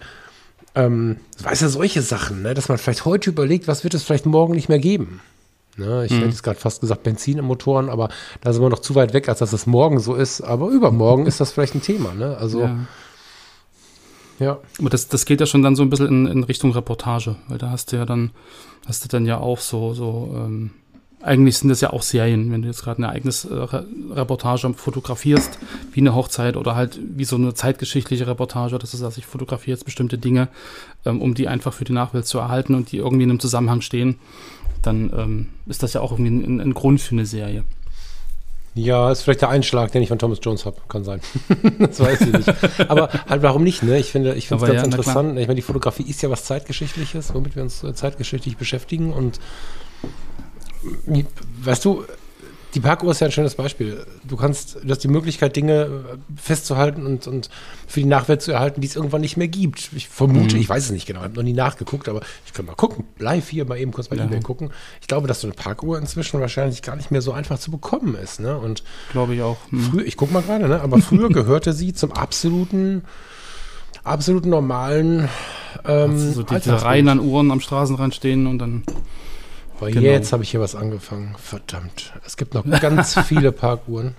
[0.77, 4.25] ähm, weißt du, solche Sachen, ne, dass man vielleicht heute überlegt, was wird es vielleicht
[4.27, 5.21] morgen nicht mehr geben.
[5.77, 8.09] Ne, ich hätte jetzt gerade fast gesagt Benzin im Motoren, aber
[8.41, 10.43] da sind wir noch zu weit weg, als dass es morgen so ist.
[10.43, 12.15] Aber übermorgen ist das vielleicht ein Thema.
[12.15, 12.37] Ne?
[12.39, 12.77] Also, ja.
[14.41, 14.59] Ja.
[14.81, 17.59] Aber das, das geht ja schon dann so ein bisschen in, in Richtung Reportage, weil
[17.59, 18.31] da hast du ja dann,
[18.87, 20.71] hast du dann ja auch so, so, ähm,
[21.23, 24.73] eigentlich sind das ja auch Serien, wenn du jetzt gerade eine Ereignis äh, Re- Reportage
[24.73, 25.59] fotografierst,
[25.93, 29.77] wie eine Hochzeit oder halt wie so eine zeitgeschichtliche Reportage, das ist, dass ich fotografiere
[29.77, 30.49] jetzt bestimmte Dinge,
[31.05, 33.83] ähm, um die einfach für die Nachwelt zu erhalten und die irgendwie in einem Zusammenhang
[33.83, 34.17] stehen,
[34.81, 37.65] dann ähm, ist das ja auch irgendwie ein, ein Grund für eine Serie.
[38.75, 40.77] Ja, ist vielleicht der Einschlag, den ich von Thomas Jones habe.
[40.89, 41.21] Kann sein.
[41.79, 42.55] das weiß ich nicht.
[42.89, 43.99] Aber halt, warum nicht, ne?
[43.99, 45.39] Ich finde, ich es Aber ganz ja, interessant.
[45.39, 49.13] Ich meine, die Fotografie ist ja was Zeitgeschichtliches, womit wir uns äh, zeitgeschichtlich beschäftigen.
[49.13, 49.41] Und
[51.09, 51.25] äh,
[51.63, 52.05] weißt du,
[52.75, 54.07] die Parkuhr ist ja ein schönes Beispiel.
[54.25, 56.05] Du kannst, du hast die Möglichkeit, Dinge
[56.37, 57.51] festzuhalten und, und
[57.89, 59.91] für die Nachwelt zu erhalten, die es irgendwann nicht mehr gibt.
[59.95, 60.61] Ich vermute, Mhm.
[60.63, 63.05] ich weiß es nicht genau, ich habe noch nie nachgeguckt, aber ich kann mal gucken.
[63.19, 64.25] Live hier mal eben kurz bei Ja.
[64.25, 64.71] eBay gucken.
[65.01, 68.15] Ich glaube, dass so eine Parkuhr inzwischen wahrscheinlich gar nicht mehr so einfach zu bekommen
[68.15, 68.39] ist.
[68.41, 68.57] Ne?
[68.57, 69.57] Und Glaube ich auch.
[69.71, 69.81] Hm.
[69.81, 70.81] Früher, ich guck mal gerade, ne?
[70.81, 73.03] aber früher gehörte sie zum absoluten,
[74.05, 75.29] absoluten normalen
[75.85, 76.83] ähm, so diese.
[76.83, 78.83] Reihen an Uhren am Straßenrand stehen und dann
[79.81, 80.07] Aber genau.
[80.07, 81.35] jetzt habe ich hier was angefangen.
[81.39, 82.13] Verdammt.
[82.27, 84.15] Es gibt noch ganz viele Parkuhren.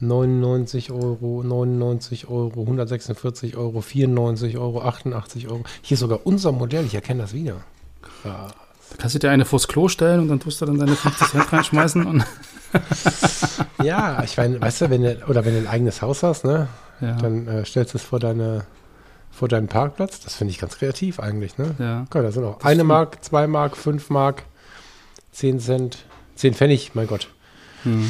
[0.00, 5.62] 99 Euro, 99 Euro, 146 Euro, 94 Euro, 88 Euro.
[5.80, 7.62] Hier ist sogar unser Modell, ich erkenne das wieder.
[8.02, 8.52] Krass.
[8.90, 11.28] Da kannst du dir eine vors Klo stellen und dann tust du dann deine 50
[11.28, 12.24] Cent reinschmeißen und
[13.82, 16.68] Ja, ich meine, weißt du, wenn du, oder wenn du ein eigenes Haus hast, ne,
[17.00, 18.66] ja, dann äh, stellst du es vor deine
[19.36, 20.20] vor deinen Parkplatz.
[20.20, 21.74] Das finde ich ganz kreativ eigentlich, ne?
[21.78, 22.06] ja.
[22.10, 24.44] Gott, da sind auch eine Mark, zwei Mark, fünf Mark,
[25.32, 25.98] zehn Cent,
[26.34, 27.28] zehn Pfennig, mein Gott.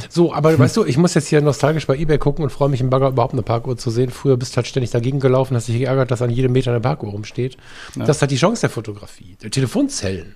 [0.08, 2.80] So, aber weißt du, ich muss jetzt hier nostalgisch bei Ebay gucken und freue mich
[2.80, 4.08] im Bagger überhaupt eine Parkuhr zu sehen.
[4.08, 6.80] Früher bist du halt ständig dagegen gelaufen, hast dich geärgert, dass an jedem Meter eine
[6.80, 7.58] Parkuhr rumsteht.
[7.94, 9.36] Das ist halt die Chance der Fotografie.
[9.42, 10.34] Der Telefonzellen.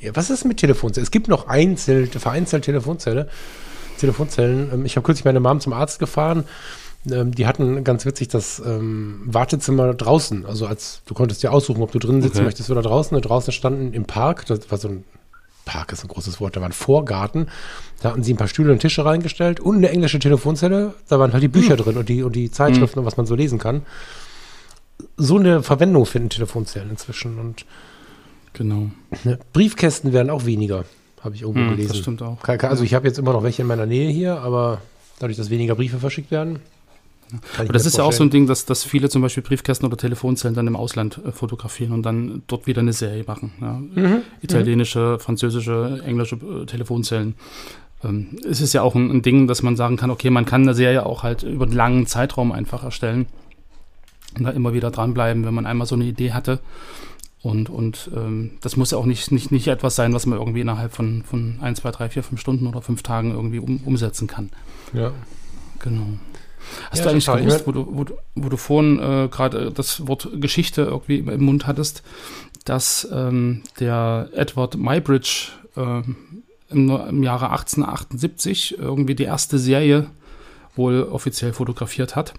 [0.00, 1.04] Ja, was ist mit Telefonzellen?
[1.04, 3.28] Es gibt noch einzelne, vereinzelte Telefonzelle.
[4.00, 4.70] Telefonzellen.
[4.72, 6.42] Ähm, Ich habe kürzlich meine Mom zum Arzt gefahren.
[7.10, 10.46] Ähm, Die hatten ganz witzig das ähm, Wartezimmer draußen.
[10.46, 12.44] Also als du konntest dir aussuchen, ob du drinnen sitzen Okay.
[12.44, 13.14] möchtest oder draußen.
[13.16, 15.04] Und draußen standen im Park, das war so ein
[15.64, 17.46] Park ist ein großes Wort, da war ein Vorgarten.
[18.02, 20.94] Da hatten sie ein paar Stühle und Tische reingestellt und eine englische Telefonzelle.
[21.08, 23.36] Da waren halt die Bücher drin und die, und die Zeitschriften und was man so
[23.36, 23.82] lesen kann.
[25.16, 27.38] So eine Verwendung finden Telefonzellen inzwischen.
[27.38, 27.64] Und
[28.54, 28.90] Genau.
[29.24, 30.84] ne, Briefkästen werden auch weniger,
[31.20, 31.88] habe ich irgendwo Hm, gelesen.
[31.90, 32.42] das stimmt auch.
[32.46, 34.82] Also ich habe jetzt immer noch welche in meiner Nähe hier, aber
[35.20, 36.58] dadurch, dass weniger Briefe verschickt werden.
[37.58, 39.96] Aber das ist ja auch so ein Ding, dass, dass viele zum Beispiel Briefkästen oder
[39.96, 43.52] Telefonzellen dann im Ausland äh, fotografieren und dann dort wieder eine Serie machen.
[43.60, 43.72] Ja.
[43.74, 47.34] Mhm, Italienische, französische, englische äh, Telefonzellen.
[48.04, 50.62] Ähm, es ist ja auch ein, ein Ding, dass man sagen kann, okay, man kann
[50.62, 53.26] eine Serie auch halt über einen langen Zeitraum einfach erstellen
[54.36, 56.60] und da immer wieder dranbleiben, wenn man einmal so eine Idee hatte.
[57.42, 60.60] Und, und ähm, das muss ja auch nicht, nicht, nicht etwas sein, was man irgendwie
[60.60, 64.28] innerhalb von, von 1, 2, 3, 4, 5 Stunden oder 5 Tagen irgendwie um, umsetzen
[64.28, 64.50] kann.
[64.92, 65.12] Ja.
[65.80, 66.06] Genau.
[66.90, 67.42] Hast Ja, du eigentlich total.
[67.42, 71.66] Gewusst, wo du, wo, wo du vorhin äh, gerade das Wort Geschichte irgendwie im Mund
[71.66, 72.02] hattest,
[72.64, 76.16] dass ähm, der Edward Muybridge ähm,
[76.70, 80.10] im, im Jahre 1878 irgendwie die erste Serie
[80.76, 82.34] wohl offiziell fotografiert hat?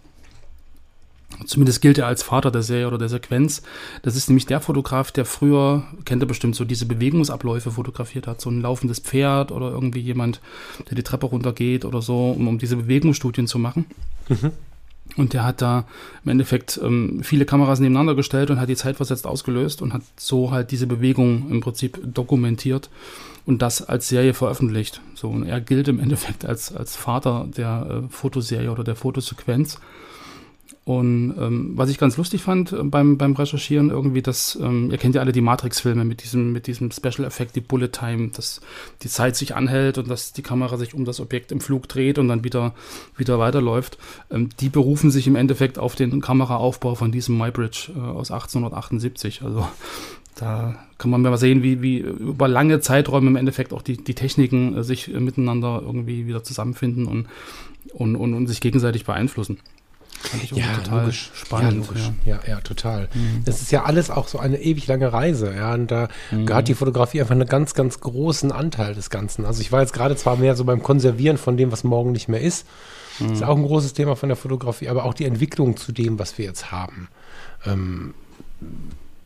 [1.45, 3.63] Zumindest gilt er als Vater der Serie oder der Sequenz.
[4.01, 8.39] Das ist nämlich der Fotograf, der früher, kennt er bestimmt, so diese Bewegungsabläufe fotografiert hat.
[8.39, 10.41] So ein laufendes Pferd oder irgendwie jemand,
[10.89, 13.85] der die Treppe runtergeht oder so, um, um diese Bewegungsstudien zu machen.
[15.15, 15.85] Und der hat da
[16.23, 20.51] im Endeffekt ähm, viele Kameras nebeneinander gestellt und hat die zeitversetzt ausgelöst und hat so
[20.51, 22.89] halt diese Bewegung im Prinzip dokumentiert
[23.45, 25.01] und das als Serie veröffentlicht.
[25.13, 29.79] So, und er gilt im Endeffekt als, als Vater der äh, Fotoserie oder der Fotosequenz.
[30.85, 34.97] Und ähm, was ich ganz lustig fand äh, beim, beim Recherchieren irgendwie, dass, ähm, ihr
[34.97, 38.59] kennt ja alle die Matrix-Filme mit diesem, mit diesem Special-Effekt, die Bullet Time, dass
[39.01, 42.17] die Zeit sich anhält und dass die Kamera sich um das Objekt im Flug dreht
[42.17, 42.73] und dann wieder,
[43.15, 43.97] wieder weiterläuft.
[44.29, 49.41] Ähm, die berufen sich im Endeffekt auf den Kameraaufbau von diesem Muybridge äh, aus 1878.
[49.41, 49.65] Also
[50.35, 54.15] da kann man mal sehen, wie, wie über lange Zeiträume im Endeffekt auch die, die
[54.15, 57.27] Techniken äh, sich äh, miteinander irgendwie wieder zusammenfinden und,
[57.93, 59.59] und, und, und sich gegenseitig beeinflussen.
[60.23, 61.73] Fand ich irgendwie total spannend.
[61.73, 62.11] Ja, logisch.
[62.25, 63.09] Ja, ja, total.
[63.45, 65.53] Das ist ja alles auch so eine ewig lange Reise.
[65.55, 66.51] Ja, und da Mhm.
[66.53, 69.45] hat die Fotografie einfach einen ganz, ganz großen Anteil des Ganzen.
[69.45, 72.29] Also ich war jetzt gerade zwar mehr so beim Konservieren von dem, was morgen nicht
[72.29, 72.65] mehr ist.
[73.19, 73.33] Das Mhm.
[73.33, 76.37] ist auch ein großes Thema von der Fotografie, aber auch die Entwicklung zu dem, was
[76.37, 77.09] wir jetzt haben.
[77.65, 78.13] Ähm,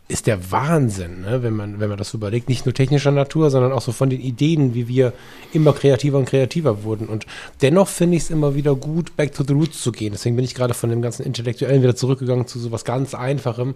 [0.09, 1.43] ist der Wahnsinn, ne?
[1.43, 2.47] wenn, man, wenn man das so überlegt.
[2.47, 5.11] Nicht nur technischer Natur, sondern auch so von den Ideen, wie wir
[5.51, 7.07] immer kreativer und kreativer wurden.
[7.07, 7.25] Und
[7.61, 10.13] dennoch finde ich es immer wieder gut, back to the roots zu gehen.
[10.13, 13.75] Deswegen bin ich gerade von dem ganzen Intellektuellen wieder zurückgegangen zu sowas ganz Einfachem,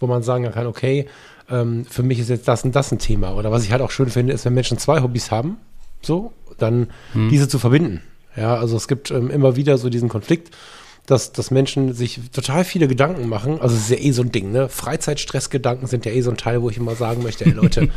[0.00, 1.06] wo man sagen kann, okay,
[1.48, 3.36] ähm, für mich ist jetzt das und das ein Thema.
[3.36, 5.58] Oder was ich halt auch schön finde, ist, wenn Menschen zwei Hobbys haben,
[6.02, 8.02] so, dann diese zu verbinden.
[8.36, 10.54] Ja, also es gibt ähm, immer wieder so diesen Konflikt,
[11.08, 13.62] dass, dass Menschen sich total viele Gedanken machen.
[13.62, 14.68] Also es ist ja eh so ein Ding, ne?
[14.68, 17.88] Freizeitstressgedanken sind ja eh so ein Teil, wo ich immer sagen möchte, ey Leute,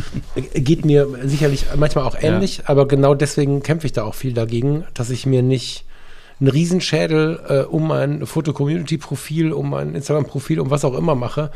[0.54, 4.84] geht mir sicherlich manchmal auch ähnlich, aber genau deswegen kämpfe ich da auch viel dagegen,
[4.94, 5.84] dass ich mir nicht
[6.40, 11.50] einen Riesenschädel äh, um mein Foto-Community-Profil, um mein Instagram-Profil, um was auch immer mache,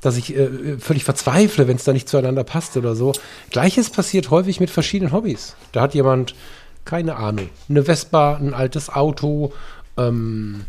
[0.00, 3.12] dass ich äh, völlig verzweifle, wenn es da nicht zueinander passt oder so.
[3.50, 5.56] Gleiches passiert häufig mit verschiedenen Hobbys.
[5.72, 6.36] Da hat jemand,
[6.84, 9.52] keine Ahnung, eine Vespa, ein altes Auto,
[9.96, 10.64] ähm,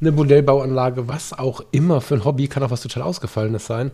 [0.00, 3.90] eine Modellbauanlage, was auch immer für ein Hobby, kann auch was total Ausgefallenes sein.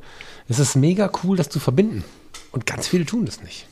[0.48, 2.04] Es ist mega cool, das zu verbinden.
[2.52, 3.66] Und ganz viele tun das nicht.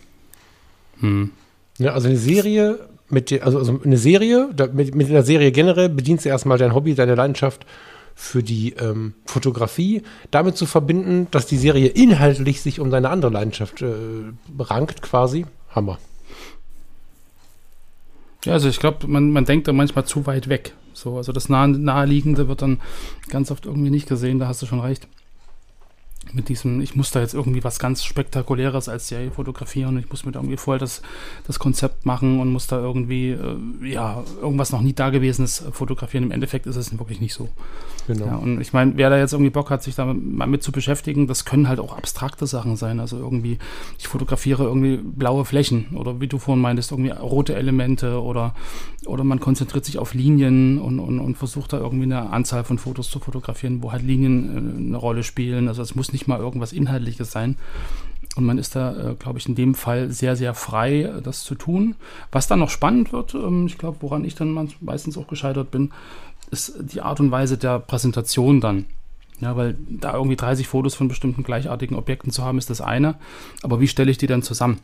[1.79, 5.53] Ja, also eine Serie mit der, also, also eine Serie, da, mit, mit einer Serie
[5.53, 7.64] generell bedienst du erstmal dein Hobby, deine Leidenschaft
[8.14, 13.31] für die ähm, Fotografie, damit zu verbinden, dass die Serie inhaltlich sich um deine andere
[13.31, 13.92] Leidenschaft äh,
[14.59, 15.47] rankt, quasi.
[15.71, 15.99] Hammer.
[18.44, 20.73] Ja, also ich glaube, man, man denkt da manchmal zu weit weg.
[20.98, 22.80] So, also das nahe, Naheliegende wird dann
[23.28, 25.06] ganz oft irgendwie nicht gesehen, da hast du schon recht.
[26.32, 30.26] Mit diesem, ich muss da jetzt irgendwie was ganz Spektakuläres als Serie fotografieren, ich muss
[30.26, 31.00] mir da irgendwie voll das,
[31.46, 36.24] das Konzept machen und muss da irgendwie, äh, ja, irgendwas noch nie Dagewesenes fotografieren.
[36.24, 37.48] Im Endeffekt ist es wirklich nicht so.
[38.09, 38.25] Genau.
[38.25, 40.73] Ja, und ich meine, wer da jetzt irgendwie Bock hat, sich damit mal mit zu
[40.73, 43.01] beschäftigen, das können halt auch abstrakte Sachen sein.
[43.01, 43.59] Also irgendwie,
[43.99, 48.55] ich fotografiere irgendwie blaue Flächen oder wie du vorhin meintest, irgendwie rote Elemente oder,
[49.05, 52.79] oder man konzentriert sich auf Linien und, und, und versucht da irgendwie eine Anzahl von
[52.79, 55.68] Fotos zu fotografieren, wo halt Linien äh, eine Rolle spielen.
[55.68, 57.57] Also es muss nicht mal irgendwas Inhaltliches sein.
[58.37, 61.44] Und man ist da, äh, glaube ich, in dem Fall sehr, sehr frei, äh, das
[61.44, 61.94] zu tun.
[62.33, 65.90] Was dann noch spannend wird, ähm, ich glaube, woran ich dann meistens auch gescheitert bin,
[66.50, 68.87] ist die Art und Weise der Präsentation dann.
[69.40, 73.14] Ja, weil da irgendwie 30 Fotos von bestimmten gleichartigen Objekten zu haben, ist das eine.
[73.62, 74.80] Aber wie stelle ich die dann zusammen?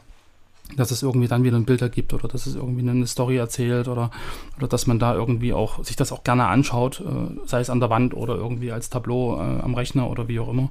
[0.77, 3.87] dass es irgendwie dann wieder ein Bild ergibt oder dass es irgendwie eine Story erzählt
[3.87, 4.11] oder,
[4.57, 7.81] oder dass man da irgendwie auch sich das auch gerne anschaut, äh, sei es an
[7.81, 10.71] der Wand oder irgendwie als Tableau äh, am Rechner oder wie auch immer.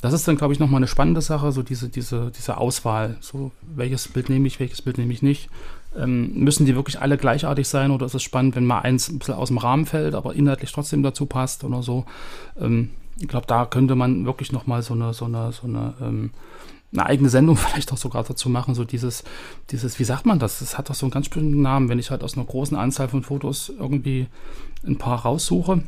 [0.00, 3.16] Das ist dann, glaube ich, nochmal eine spannende Sache, so diese, diese, diese Auswahl.
[3.20, 5.50] So, welches Bild nehme ich, welches Bild nehme ich nicht.
[5.96, 9.18] Ähm, müssen die wirklich alle gleichartig sein oder ist es spannend, wenn mal eins ein
[9.18, 12.04] bisschen aus dem Rahmen fällt, aber inhaltlich trotzdem dazu passt oder so?
[12.60, 16.30] Ähm, ich glaube, da könnte man wirklich nochmal so eine, so eine, so eine ähm,
[16.94, 19.24] eine eigene Sendung vielleicht auch sogar dazu machen, so dieses,
[19.70, 20.60] dieses, wie sagt man das?
[20.60, 23.08] Das hat doch so einen ganz bestimmten Namen, wenn ich halt aus einer großen Anzahl
[23.08, 24.26] von Fotos irgendwie
[24.86, 25.82] ein paar raussuche.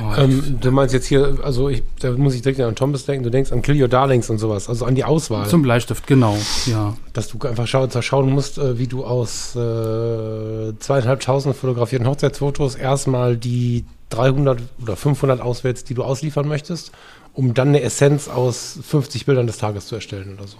[0.00, 3.22] Oh, ähm, du meinst jetzt hier, also ich, da muss ich direkt an Thomas denken,
[3.22, 5.46] du denkst an Kill Your Darlings und sowas, also an die Auswahl.
[5.48, 6.36] Zum Bleistift, genau,
[6.66, 6.96] ja.
[7.12, 13.36] Dass du einfach schau, schauen musst, äh, wie du aus äh, zweieinhalbtausend fotografierten Hochzeitsfotos erstmal
[13.36, 16.92] die 300 oder 500 auswählst, die du ausliefern möchtest
[17.36, 20.56] um dann eine Essenz aus 50 Bildern des Tages zu erstellen oder so.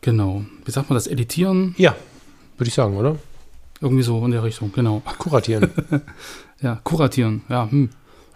[0.00, 0.44] Genau.
[0.64, 1.06] Wie sagt man das?
[1.06, 1.74] Editieren?
[1.76, 1.94] Ja,
[2.56, 3.16] würde ich sagen, oder?
[3.80, 5.02] Irgendwie so in der Richtung, genau.
[5.18, 5.70] Kuratieren.
[6.62, 7.70] ja, kuratieren, ja.
[7.70, 7.90] Hm.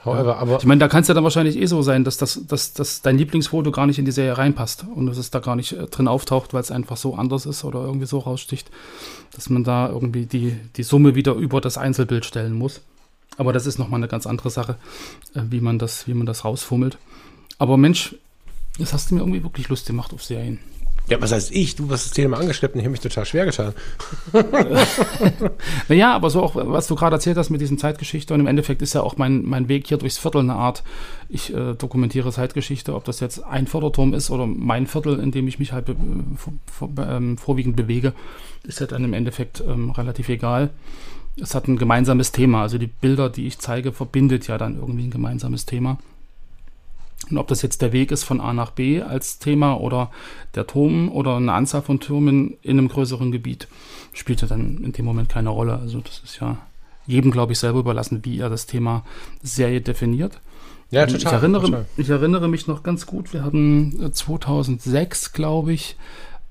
[0.05, 0.59] However, aber.
[0.59, 3.03] Ich meine, da kann es ja dann wahrscheinlich eh so sein, dass, das, dass, dass
[3.03, 5.87] dein Lieblingsfoto gar nicht in die Serie reinpasst und dass es da gar nicht äh,
[5.87, 8.71] drin auftaucht, weil es einfach so anders ist oder irgendwie so raussticht,
[9.35, 12.81] dass man da irgendwie die, die Summe wieder über das Einzelbild stellen muss.
[13.37, 14.77] Aber das ist nochmal eine ganz andere Sache,
[15.35, 16.97] äh, wie, man das, wie man das rausfummelt.
[17.59, 18.15] Aber Mensch,
[18.79, 20.61] das hast du mir irgendwie wirklich Lust gemacht auf Serien.
[21.09, 21.77] Ja, was heißt ich?
[21.77, 23.73] Du hast das Thema angeschleppt und ich habe mich total schwer getan.
[25.89, 28.83] naja, aber so auch, was du gerade erzählt hast mit diesen Zeitgeschichte und im Endeffekt
[28.83, 30.83] ist ja auch mein, mein Weg hier durchs Viertel eine Art,
[31.31, 35.49] ich äh, dokumentiere Zeitgeschichte, ob das jetzt ein Förderturm ist oder mein Viertel, in dem
[35.49, 35.95] ich mich halt äh,
[36.67, 38.13] vor, ähm, vorwiegend bewege,
[38.65, 40.71] ist ja dann im Endeffekt ähm, relativ egal.
[41.41, 45.05] Es hat ein gemeinsames Thema, also die Bilder, die ich zeige, verbindet ja dann irgendwie
[45.05, 45.99] ein gemeinsames Thema.
[47.31, 50.11] Und ob das jetzt der Weg ist von A nach B als Thema oder
[50.55, 53.69] der Turm oder eine Anzahl von Türmen in einem größeren Gebiet,
[54.13, 55.79] spielt ja dann in dem Moment keine Rolle.
[55.79, 56.59] Also das ist ja
[57.07, 59.05] jedem, glaube ich, selber überlassen, wie er das Thema
[59.43, 60.41] Serie definiert.
[60.91, 61.19] Ja, total.
[61.19, 61.87] Ich erinnere, total.
[61.97, 65.97] ich erinnere mich noch ganz gut, wir hatten 2006, glaube ich,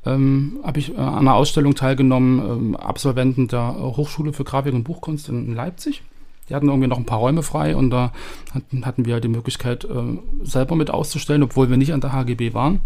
[0.06, 4.84] ähm, habe ich äh, an einer Ausstellung teilgenommen, ähm, Absolventen der Hochschule für Grafik und
[4.84, 6.04] Buchkunst in, in Leipzig.
[6.50, 8.12] Die hatten irgendwie noch ein paar Räume frei und da
[8.54, 12.54] hatten, hatten wir die Möglichkeit, äh, selber mit auszustellen, obwohl wir nicht an der HGB
[12.54, 12.82] waren.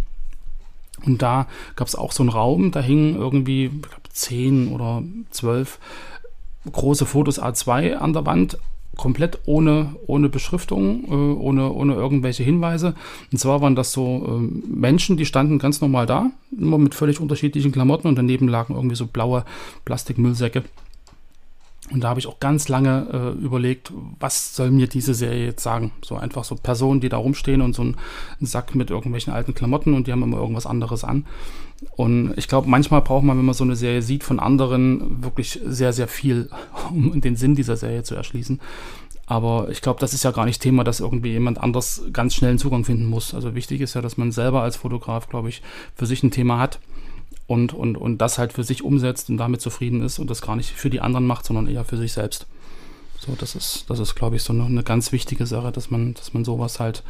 [1.06, 5.80] Und da gab es auch so einen Raum, da hingen irgendwie, glaube, zehn oder zwölf
[6.72, 8.58] große Fotos A2 an der Wand,
[8.98, 12.94] komplett ohne, ohne Beschriftung, äh, ohne, ohne irgendwelche Hinweise.
[13.32, 17.20] Und zwar waren das so äh, Menschen, die standen ganz normal da, immer mit völlig
[17.20, 19.46] unterschiedlichen Klamotten und daneben lagen irgendwie so blaue
[19.86, 20.64] Plastikmüllsäcke.
[21.92, 25.64] Und da habe ich auch ganz lange äh, überlegt, was soll mir diese Serie jetzt
[25.64, 25.92] sagen?
[26.04, 27.98] So einfach so Personen, die da rumstehen und so ein,
[28.40, 31.26] Sack mit irgendwelchen alten Klamotten und die haben immer irgendwas anderes an.
[31.96, 35.60] Und ich glaube, manchmal braucht man, wenn man so eine Serie sieht, von anderen wirklich
[35.66, 36.50] sehr, sehr viel,
[36.90, 38.60] um den Sinn dieser Serie zu erschließen.
[39.26, 42.50] Aber ich glaube, das ist ja gar nicht Thema, dass irgendwie jemand anders ganz schnell
[42.52, 43.34] einen Zugang finden muss.
[43.34, 45.62] Also wichtig ist ja, dass man selber als Fotograf, glaube ich,
[45.96, 46.80] für sich ein Thema hat
[47.52, 50.56] und, und, und das halt für sich umsetzt und damit zufrieden ist und das gar
[50.56, 52.48] nicht für die anderen macht, sondern eher für sich selbst.
[53.20, 56.34] So, das ist, das ist, glaube ich, so eine, ganz wichtige Sache, dass man, dass
[56.34, 57.04] man sowas halt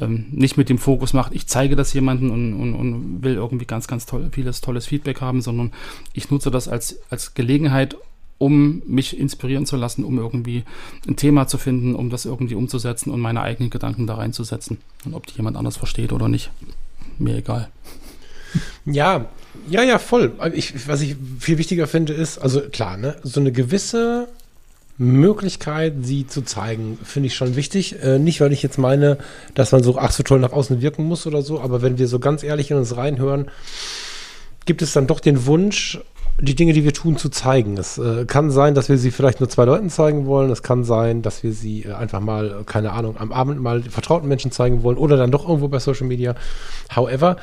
[0.00, 3.66] ähm, nicht mit dem Fokus macht, ich zeige das jemandem und, und, und will irgendwie
[3.66, 5.72] ganz, ganz toll, vieles tolles Feedback haben, sondern
[6.12, 7.96] ich nutze das als, als Gelegenheit,
[8.38, 10.62] um mich inspirieren zu lassen, um irgendwie
[11.08, 14.78] ein Thema zu finden, um das irgendwie umzusetzen und meine eigenen Gedanken da reinzusetzen.
[15.04, 16.52] Und ob die jemand anders versteht oder nicht,
[17.18, 17.68] mir egal.
[18.84, 19.26] Ja,
[19.68, 20.32] ja, ja, voll.
[20.52, 24.28] Ich, was ich viel wichtiger finde, ist, also klar, ne, so eine gewisse
[25.00, 28.02] Möglichkeit, sie zu zeigen, finde ich schon wichtig.
[28.02, 29.18] Äh, nicht, weil ich jetzt meine,
[29.54, 32.06] dass man so, ach, so toll nach außen wirken muss oder so, aber wenn wir
[32.06, 33.50] so ganz ehrlich in uns reinhören,
[34.66, 35.98] gibt es dann doch den Wunsch,
[36.38, 37.76] die Dinge, die wir tun, zu zeigen.
[37.76, 40.50] Es äh, kann sein, dass wir sie vielleicht nur zwei Leuten zeigen wollen.
[40.50, 44.28] Es kann sein, dass wir sie äh, einfach mal, keine Ahnung, am Abend mal vertrauten
[44.28, 46.34] Menschen zeigen wollen oder dann doch irgendwo bei Social Media.
[46.94, 47.36] However,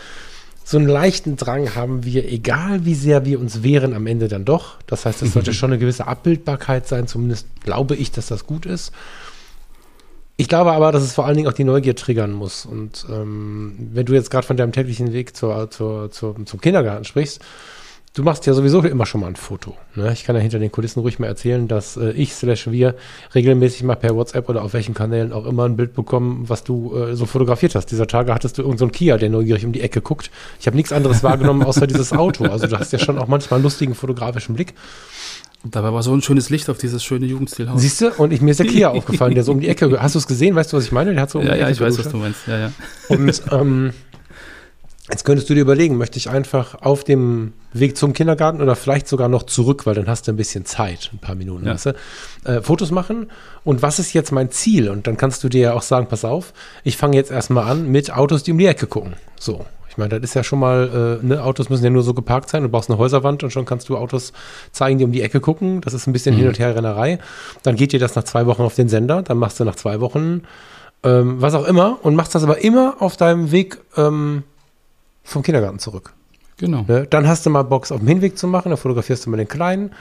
[0.69, 4.43] so einen leichten Drang haben wir, egal wie sehr wir uns wehren, am Ende dann
[4.43, 4.75] doch.
[4.85, 8.65] Das heißt, es sollte schon eine gewisse Abbildbarkeit sein, zumindest glaube ich, dass das gut
[8.65, 8.91] ist.
[10.35, 12.65] Ich glaube aber, dass es vor allen Dingen auch die Neugier triggern muss.
[12.65, 17.05] Und ähm, wenn du jetzt gerade von deinem täglichen Weg zur, zur, zur, zum Kindergarten
[17.05, 17.39] sprichst,
[18.17, 19.75] du machst ja sowieso immer schon mal ein Foto.
[19.95, 20.11] Ne?
[20.11, 22.95] Ich kann ja hinter den Kulissen ruhig mal erzählen, dass äh, ich slash wir
[23.35, 26.95] regelmäßig mal per WhatsApp oder auf welchen Kanälen auch immer ein Bild bekommen, was du
[26.95, 27.91] äh, so fotografiert hast.
[27.91, 30.31] Dieser Tage hattest du irgendeinen so Kia, der neugierig um die Ecke guckt.
[30.59, 32.45] Ich habe nichts anderes wahrgenommen außer dieses Auto.
[32.45, 34.73] Also du hast ja schon auch manchmal einen lustigen fotografischen Blick.
[35.63, 37.81] Und dabei war so ein schönes Licht auf dieses schöne Jugendstilhaus.
[37.81, 38.11] Siehst du?
[38.17, 40.01] Und ich, mir ist der Kia aufgefallen, der so um die Ecke.
[40.01, 40.55] Hast du es gesehen?
[40.55, 41.13] Weißt du, was ich meine?
[41.13, 42.47] Der hat so um ja, ja, ich weiß, was du meinst.
[42.47, 42.71] Ja, ja.
[43.09, 43.91] Und ähm,
[45.09, 49.07] jetzt könntest du dir überlegen, möchte ich einfach auf dem Weg zum Kindergarten oder vielleicht
[49.07, 51.73] sogar noch zurück, weil dann hast du ein bisschen Zeit, ein paar Minuten, Ja.
[51.73, 51.93] weißt du,
[52.45, 53.29] äh, Fotos machen.
[53.63, 54.89] Und was ist jetzt mein Ziel?
[54.89, 56.53] Und dann kannst du dir ja auch sagen, pass auf,
[56.83, 59.13] ich fange jetzt erstmal an mit Autos, die um die Ecke gucken.
[59.39, 59.65] So.
[59.89, 62.49] Ich meine, das ist ja schon mal, äh, ne, Autos müssen ja nur so geparkt
[62.49, 64.31] sein, du brauchst eine Häuserwand und schon kannst du Autos
[64.71, 65.81] zeigen, die um die Ecke gucken.
[65.81, 67.17] Das ist ein bisschen Hin- und Her-Rennerei.
[67.63, 69.99] Dann geht dir das nach zwei Wochen auf den Sender, dann machst du nach zwei
[69.99, 70.43] Wochen
[71.03, 74.43] ähm, was auch immer und machst das aber immer auf deinem Weg ähm,
[75.27, 76.13] vom Kindergarten zurück.
[76.59, 76.85] Genau.
[76.87, 77.05] Ne?
[77.07, 79.47] Dann hast du mal Box auf dem Hinweg zu machen, dann fotografierst du mal den
[79.47, 79.91] Kleinen.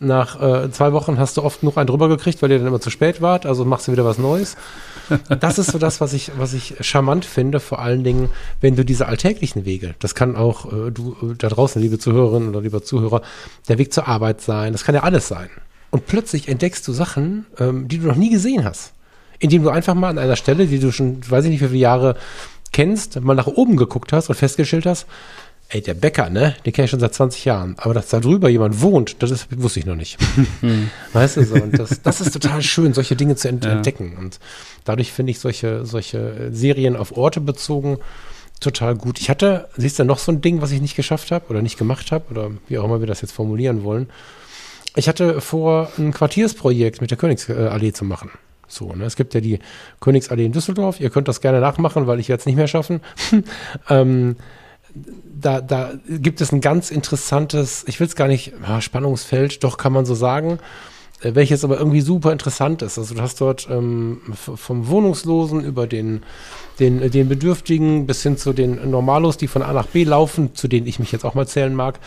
[0.00, 2.80] Nach äh, zwei Wochen hast du oft noch einen drüber gekriegt, weil ihr dann immer
[2.80, 4.56] zu spät wart, also machst du wieder was Neues.
[5.40, 8.28] Das ist so das, was ich, was ich charmant finde, vor allen Dingen,
[8.60, 12.48] wenn du diese alltäglichen Wege, das kann auch äh, du äh, da draußen, liebe Zuhörerinnen
[12.48, 13.22] oder lieber Zuhörer,
[13.68, 15.48] der Weg zur Arbeit sein, das kann ja alles sein.
[15.90, 18.92] Und plötzlich entdeckst du Sachen, ähm, die du noch nie gesehen hast.
[19.40, 21.78] Indem du einfach mal an einer Stelle, die du schon, weiß ich nicht, wie viele
[21.78, 22.16] Jahre
[22.72, 25.06] kennst, mal nach oben geguckt hast und festgestellt hast,
[25.68, 27.74] ey, der Bäcker, ne, den kenne ich schon seit 20 Jahren.
[27.78, 30.18] Aber dass da drüber jemand wohnt, das ist, wusste ich noch nicht.
[31.12, 31.54] Weißt du so?
[31.54, 33.72] Und das, das ist total schön, solche Dinge zu ent Ja.
[33.72, 34.16] entdecken.
[34.18, 34.40] Und
[34.84, 37.98] dadurch finde ich solche, solche Serien auf Orte bezogen
[38.58, 39.20] total gut.
[39.20, 41.78] Ich hatte, siehst du, noch so ein Ding, was ich nicht geschafft habe oder nicht
[41.78, 44.10] gemacht habe oder wie auch immer wir das jetzt formulieren wollen.
[44.96, 48.30] Ich hatte vor, ein Quartiersprojekt mit der Königsallee zu machen.
[48.70, 49.04] So, ne?
[49.04, 49.58] Es gibt ja die
[50.00, 51.00] Königsallee in Düsseldorf.
[51.00, 53.00] Ihr könnt das gerne nachmachen, weil ich werde es nicht mehr schaffen.
[53.90, 54.36] ähm,
[55.40, 59.76] da, da gibt es ein ganz interessantes, ich will es gar nicht, ah, Spannungsfeld, doch
[59.76, 60.58] kann man so sagen,
[61.22, 62.98] äh, welches aber irgendwie super interessant ist.
[62.98, 66.22] Also du hast dort ähm, vom Wohnungslosen über den,
[66.78, 70.54] den, äh, den Bedürftigen bis hin zu den Normalos, die von A nach B laufen,
[70.54, 72.00] zu denen ich mich jetzt auch mal zählen mag,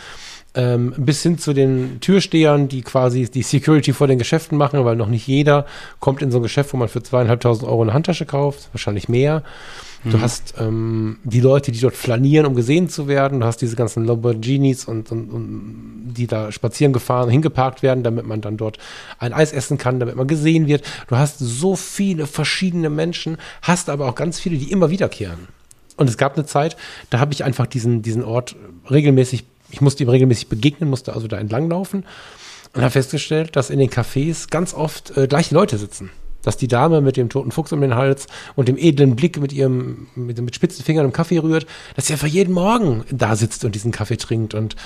[0.54, 4.96] ähm, bis hin zu den Türstehern, die quasi die Security vor den Geschäften machen, weil
[4.96, 5.66] noch nicht jeder
[6.00, 9.42] kommt in so ein Geschäft, wo man für zweieinhalbtausend Euro eine Handtasche kauft, wahrscheinlich mehr.
[10.04, 13.40] Du hast ähm, die Leute, die dort flanieren, um gesehen zu werden.
[13.40, 18.26] Du hast diese ganzen Lamborghinis und, und, und die da spazieren gefahren, hingeparkt werden, damit
[18.26, 18.78] man dann dort
[19.18, 20.84] ein Eis essen kann, damit man gesehen wird.
[21.08, 25.48] Du hast so viele verschiedene Menschen, hast aber auch ganz viele, die immer wiederkehren.
[25.96, 26.76] Und es gab eine Zeit,
[27.08, 28.56] da habe ich einfach diesen, diesen Ort
[28.90, 32.04] regelmäßig, ich musste ihm regelmäßig begegnen, musste also da entlanglaufen
[32.74, 36.10] und habe festgestellt, dass in den Cafés ganz oft äh, gleiche Leute sitzen.
[36.42, 39.50] Dass die Dame mit dem toten Fuchs um den Hals und dem edlen Blick mit
[39.52, 43.64] ihrem, mit, mit spitzen Fingern im Kaffee rührt, dass sie einfach jeden Morgen da sitzt
[43.64, 44.76] und diesen Kaffee trinkt und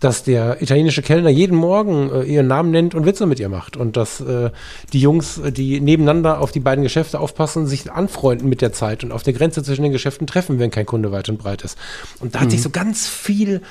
[0.00, 3.78] dass der italienische Kellner jeden Morgen äh, ihren Namen nennt und Witze mit ihr macht
[3.78, 4.50] und dass äh,
[4.92, 9.02] die Jungs, äh, die nebeneinander auf die beiden Geschäfte aufpassen, sich anfreunden mit der Zeit
[9.02, 11.78] und auf der Grenze zwischen den Geschäften treffen, wenn kein Kunde weit und breit ist.
[12.20, 13.62] Und da hat sich so ganz viel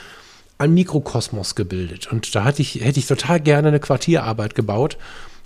[0.57, 2.11] ein Mikrokosmos gebildet.
[2.11, 4.97] Und da hatte ich, hätte ich total gerne eine Quartierarbeit gebaut,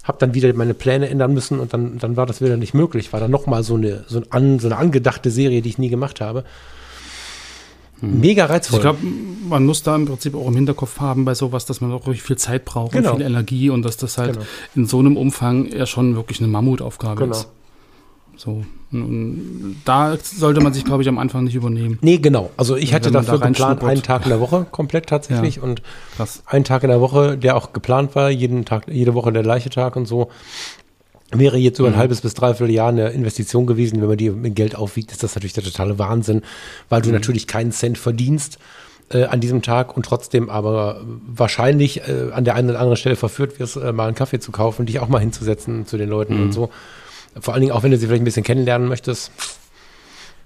[0.04, 3.12] habe dann wieder meine Pläne ändern müssen und dann, dann war das wieder nicht möglich.
[3.14, 6.22] War dann nochmal so eine, so, ein so eine angedachte Serie, die ich nie gemacht
[6.22, 6.44] habe.
[8.02, 8.78] Mega reizvoll.
[8.78, 11.92] Ich glaube, man muss da im Prinzip auch im Hinterkopf haben bei sowas, dass man
[11.92, 13.12] auch wirklich viel Zeit braucht Genau.
[13.12, 14.46] und viel Energie und dass das halt Genau.
[14.76, 17.36] in so einem Umfang ja schon wirklich eine Mammutaufgabe Genau.
[17.36, 17.50] ist.
[18.40, 18.64] So.
[18.94, 22.00] Und da sollte man sich, glaube ich, am Anfang nicht übernehmen.
[22.02, 22.52] Nee, genau.
[22.56, 25.64] Also ich hatte dafür da geplant, einen Tag in der Woche komplett tatsächlich Ja.
[25.64, 25.82] und
[26.16, 26.42] Krass.
[26.46, 29.70] einen Tag in der Woche, der auch geplant war, jeden Tag, jede Woche der gleiche
[29.70, 30.30] Tag und so.
[31.32, 34.56] Wäre jetzt über ein halbes bis dreiviertel Jahr eine Investition gewesen, wenn man die mit
[34.56, 36.42] Geld aufwiegt, ist das natürlich der totale Wahnsinn,
[36.88, 38.58] weil du natürlich keinen Cent verdienst
[39.12, 43.16] äh, an diesem Tag und trotzdem aber wahrscheinlich äh, an der einen oder anderen Stelle
[43.18, 46.42] verführt wirst, äh, mal einen Kaffee zu kaufen, dich auch mal hinzusetzen zu den Leuten
[46.42, 46.70] und so.
[47.40, 49.32] Vor allen Dingen auch, wenn du sie vielleicht ein bisschen kennenlernen möchtest.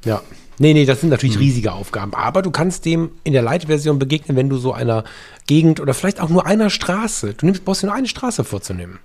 [0.05, 0.21] Ja.
[0.59, 2.13] Nee, nee, das sind natürlich riesige Aufgaben.
[2.13, 5.03] Aber du kannst dem in der Light-Version begegnen, wenn du so einer
[5.47, 8.99] Gegend oder vielleicht auch nur einer Straße, du nimmst, brauchst dir nur eine Straße vorzunehmen.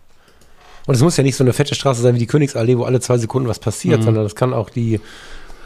[0.86, 3.00] Und es muss ja nicht so eine fette Straße sein wie die Königsallee, wo alle
[3.00, 5.00] zwei Sekunden was passiert, sondern das kann auch die,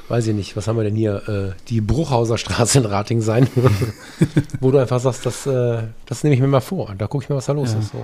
[0.08, 3.48] weiß ich nicht, was haben wir denn hier, äh, die Bruchhauser Straße in Rating sein,
[4.60, 6.94] wo du einfach sagst, das, äh, das nehme ich mir mal vor.
[6.98, 7.78] Da gucke ich mal, was da los Ja.
[7.80, 7.92] ist.
[7.92, 7.98] So.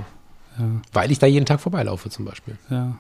[0.59, 0.65] Ja.
[0.93, 2.57] Weil ich da jeden Tag vorbeilaufe zum Beispiel.
[2.71, 2.97] Ja.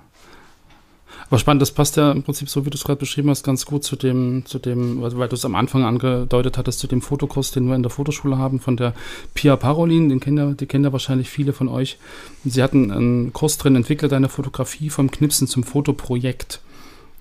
[1.28, 3.66] Aber spannend, das passt ja im Prinzip, so wie du es gerade beschrieben hast, ganz
[3.66, 7.50] gut zu dem, zu dem, weil du es am Anfang angedeutet hattest, zu dem Fotokurs,
[7.50, 8.94] den wir in der Fotoschule haben, von der
[9.34, 11.98] Pia Parolin, den kennen ja, die kennen ja wahrscheinlich viele von euch.
[12.44, 16.60] Sie hatten einen Kurs drin, entwickle deine Fotografie vom Knipsen zum Fotoprojekt.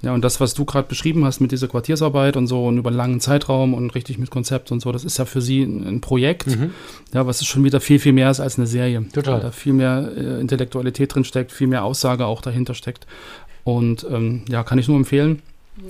[0.04, 2.90] Ja, und das, was du gerade beschrieben hast mit dieser Quartiersarbeit und so und über
[2.90, 6.02] einen langen Zeitraum und richtig mit Konzept und so, das ist ja für sie ein
[6.02, 6.46] Projekt,
[7.14, 9.06] ja, was schon wieder viel, viel mehr ist als eine Serie.
[9.12, 9.36] Total.
[9.36, 13.08] Weil da viel mehr äh, Intellektualität drin steckt, viel mehr Aussage auch dahinter steckt.
[13.68, 15.42] Und ähm, ja, kann ich nur empfehlen,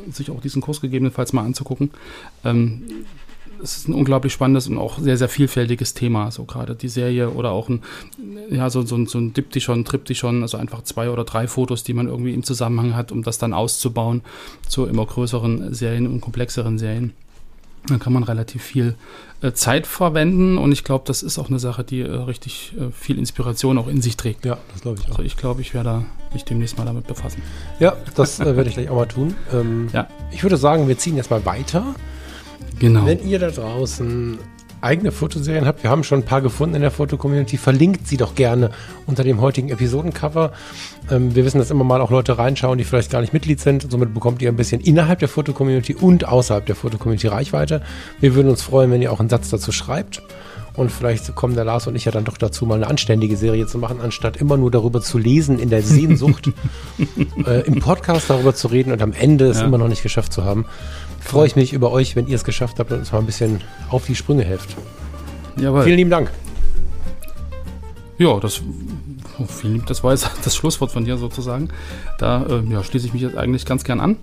[0.10, 1.92] sich auch diesen Kurs gegebenenfalls mal anzugucken.
[2.44, 2.82] Ähm,
[3.62, 6.32] es ist ein unglaublich spannendes und auch sehr, sehr vielfältiges Thema.
[6.32, 7.84] So gerade die Serie oder auch ein,
[8.50, 12.08] ja, so, so, so ein Diptychon, Triptychon, also einfach zwei oder drei Fotos, die man
[12.08, 14.24] irgendwie im Zusammenhang hat, um das dann auszubauen
[14.68, 17.14] zu immer größeren Serien und komplexeren Serien.
[17.88, 18.96] Dann kann man relativ viel
[19.42, 22.92] äh, Zeit verwenden und ich glaube, das ist auch eine Sache, die äh, richtig äh,
[22.92, 24.46] viel Inspiration auch in sich trägt.
[24.46, 25.12] Ja, das glaube ich auch.
[25.12, 27.42] Also ich glaube, ich werde mich demnächst mal damit befassen.
[27.80, 29.36] Ja, das äh, werde ich gleich auch mal tun.
[29.54, 30.08] Ähm, Ja.
[30.32, 31.96] Ich würde sagen, wir ziehen jetzt mal weiter.
[32.80, 33.06] Genau.
[33.06, 34.38] Wenn ihr da draußen
[34.82, 38.36] eigene Fotoserien habt, wir haben schon ein paar gefunden in der Foto-Community, verlinkt sie doch
[38.36, 38.72] gerne
[39.06, 40.52] unter dem heutigen Episodencover.
[41.10, 43.90] Ähm, wir wissen, dass immer mal auch Leute reinschauen, die vielleicht gar nicht Mitglied sind.
[43.92, 47.82] Somit bekommt ihr ein bisschen innerhalb der Foto-Community und außerhalb der Foto-Community Reichweite.
[48.20, 50.22] Wir würden uns freuen, wenn ihr auch einen Satz dazu schreibt.
[50.76, 53.66] Und vielleicht kommen der Lars und ich ja dann doch dazu, mal eine anständige Serie
[53.66, 56.52] zu machen, anstatt immer nur darüber zu lesen in der Sehnsucht,
[57.48, 59.66] äh, im Podcast darüber zu reden und am Ende es Ja.
[59.66, 60.66] immer noch nicht geschafft zu haben.
[61.28, 63.60] Freue ich mich über euch, wenn ihr es geschafft habt und uns mal ein bisschen
[63.90, 64.78] auf die Sprünge helft.
[65.58, 65.84] Jawohl.
[65.84, 66.32] Vielen lieben Dank.
[68.18, 68.62] Ja, das,
[69.38, 71.70] oh, vielen das war jetzt das Schlusswort von dir sozusagen.
[72.18, 74.16] Da äh, ja, schließe ich mich jetzt eigentlich ganz gern an.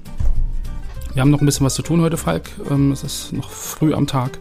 [1.12, 2.50] Wir haben noch ein bisschen was zu tun heute, Falk.
[2.70, 4.38] Ähm, es ist noch früh am Tag.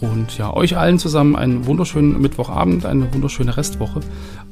[0.00, 4.00] Und ja, euch allen zusammen einen wunderschönen Mittwochabend, eine wunderschöne Restwoche.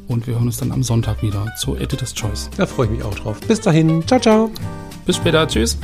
[0.06, 2.48] Und wir hören uns dann am Sonntag wieder zu Editor's Choice.
[2.56, 3.40] Da freue ich mich auch drauf.
[3.40, 4.06] Bis dahin.
[4.06, 4.50] Ciao, ciao.
[5.04, 5.46] Bis später.
[5.48, 5.76] Tschüss.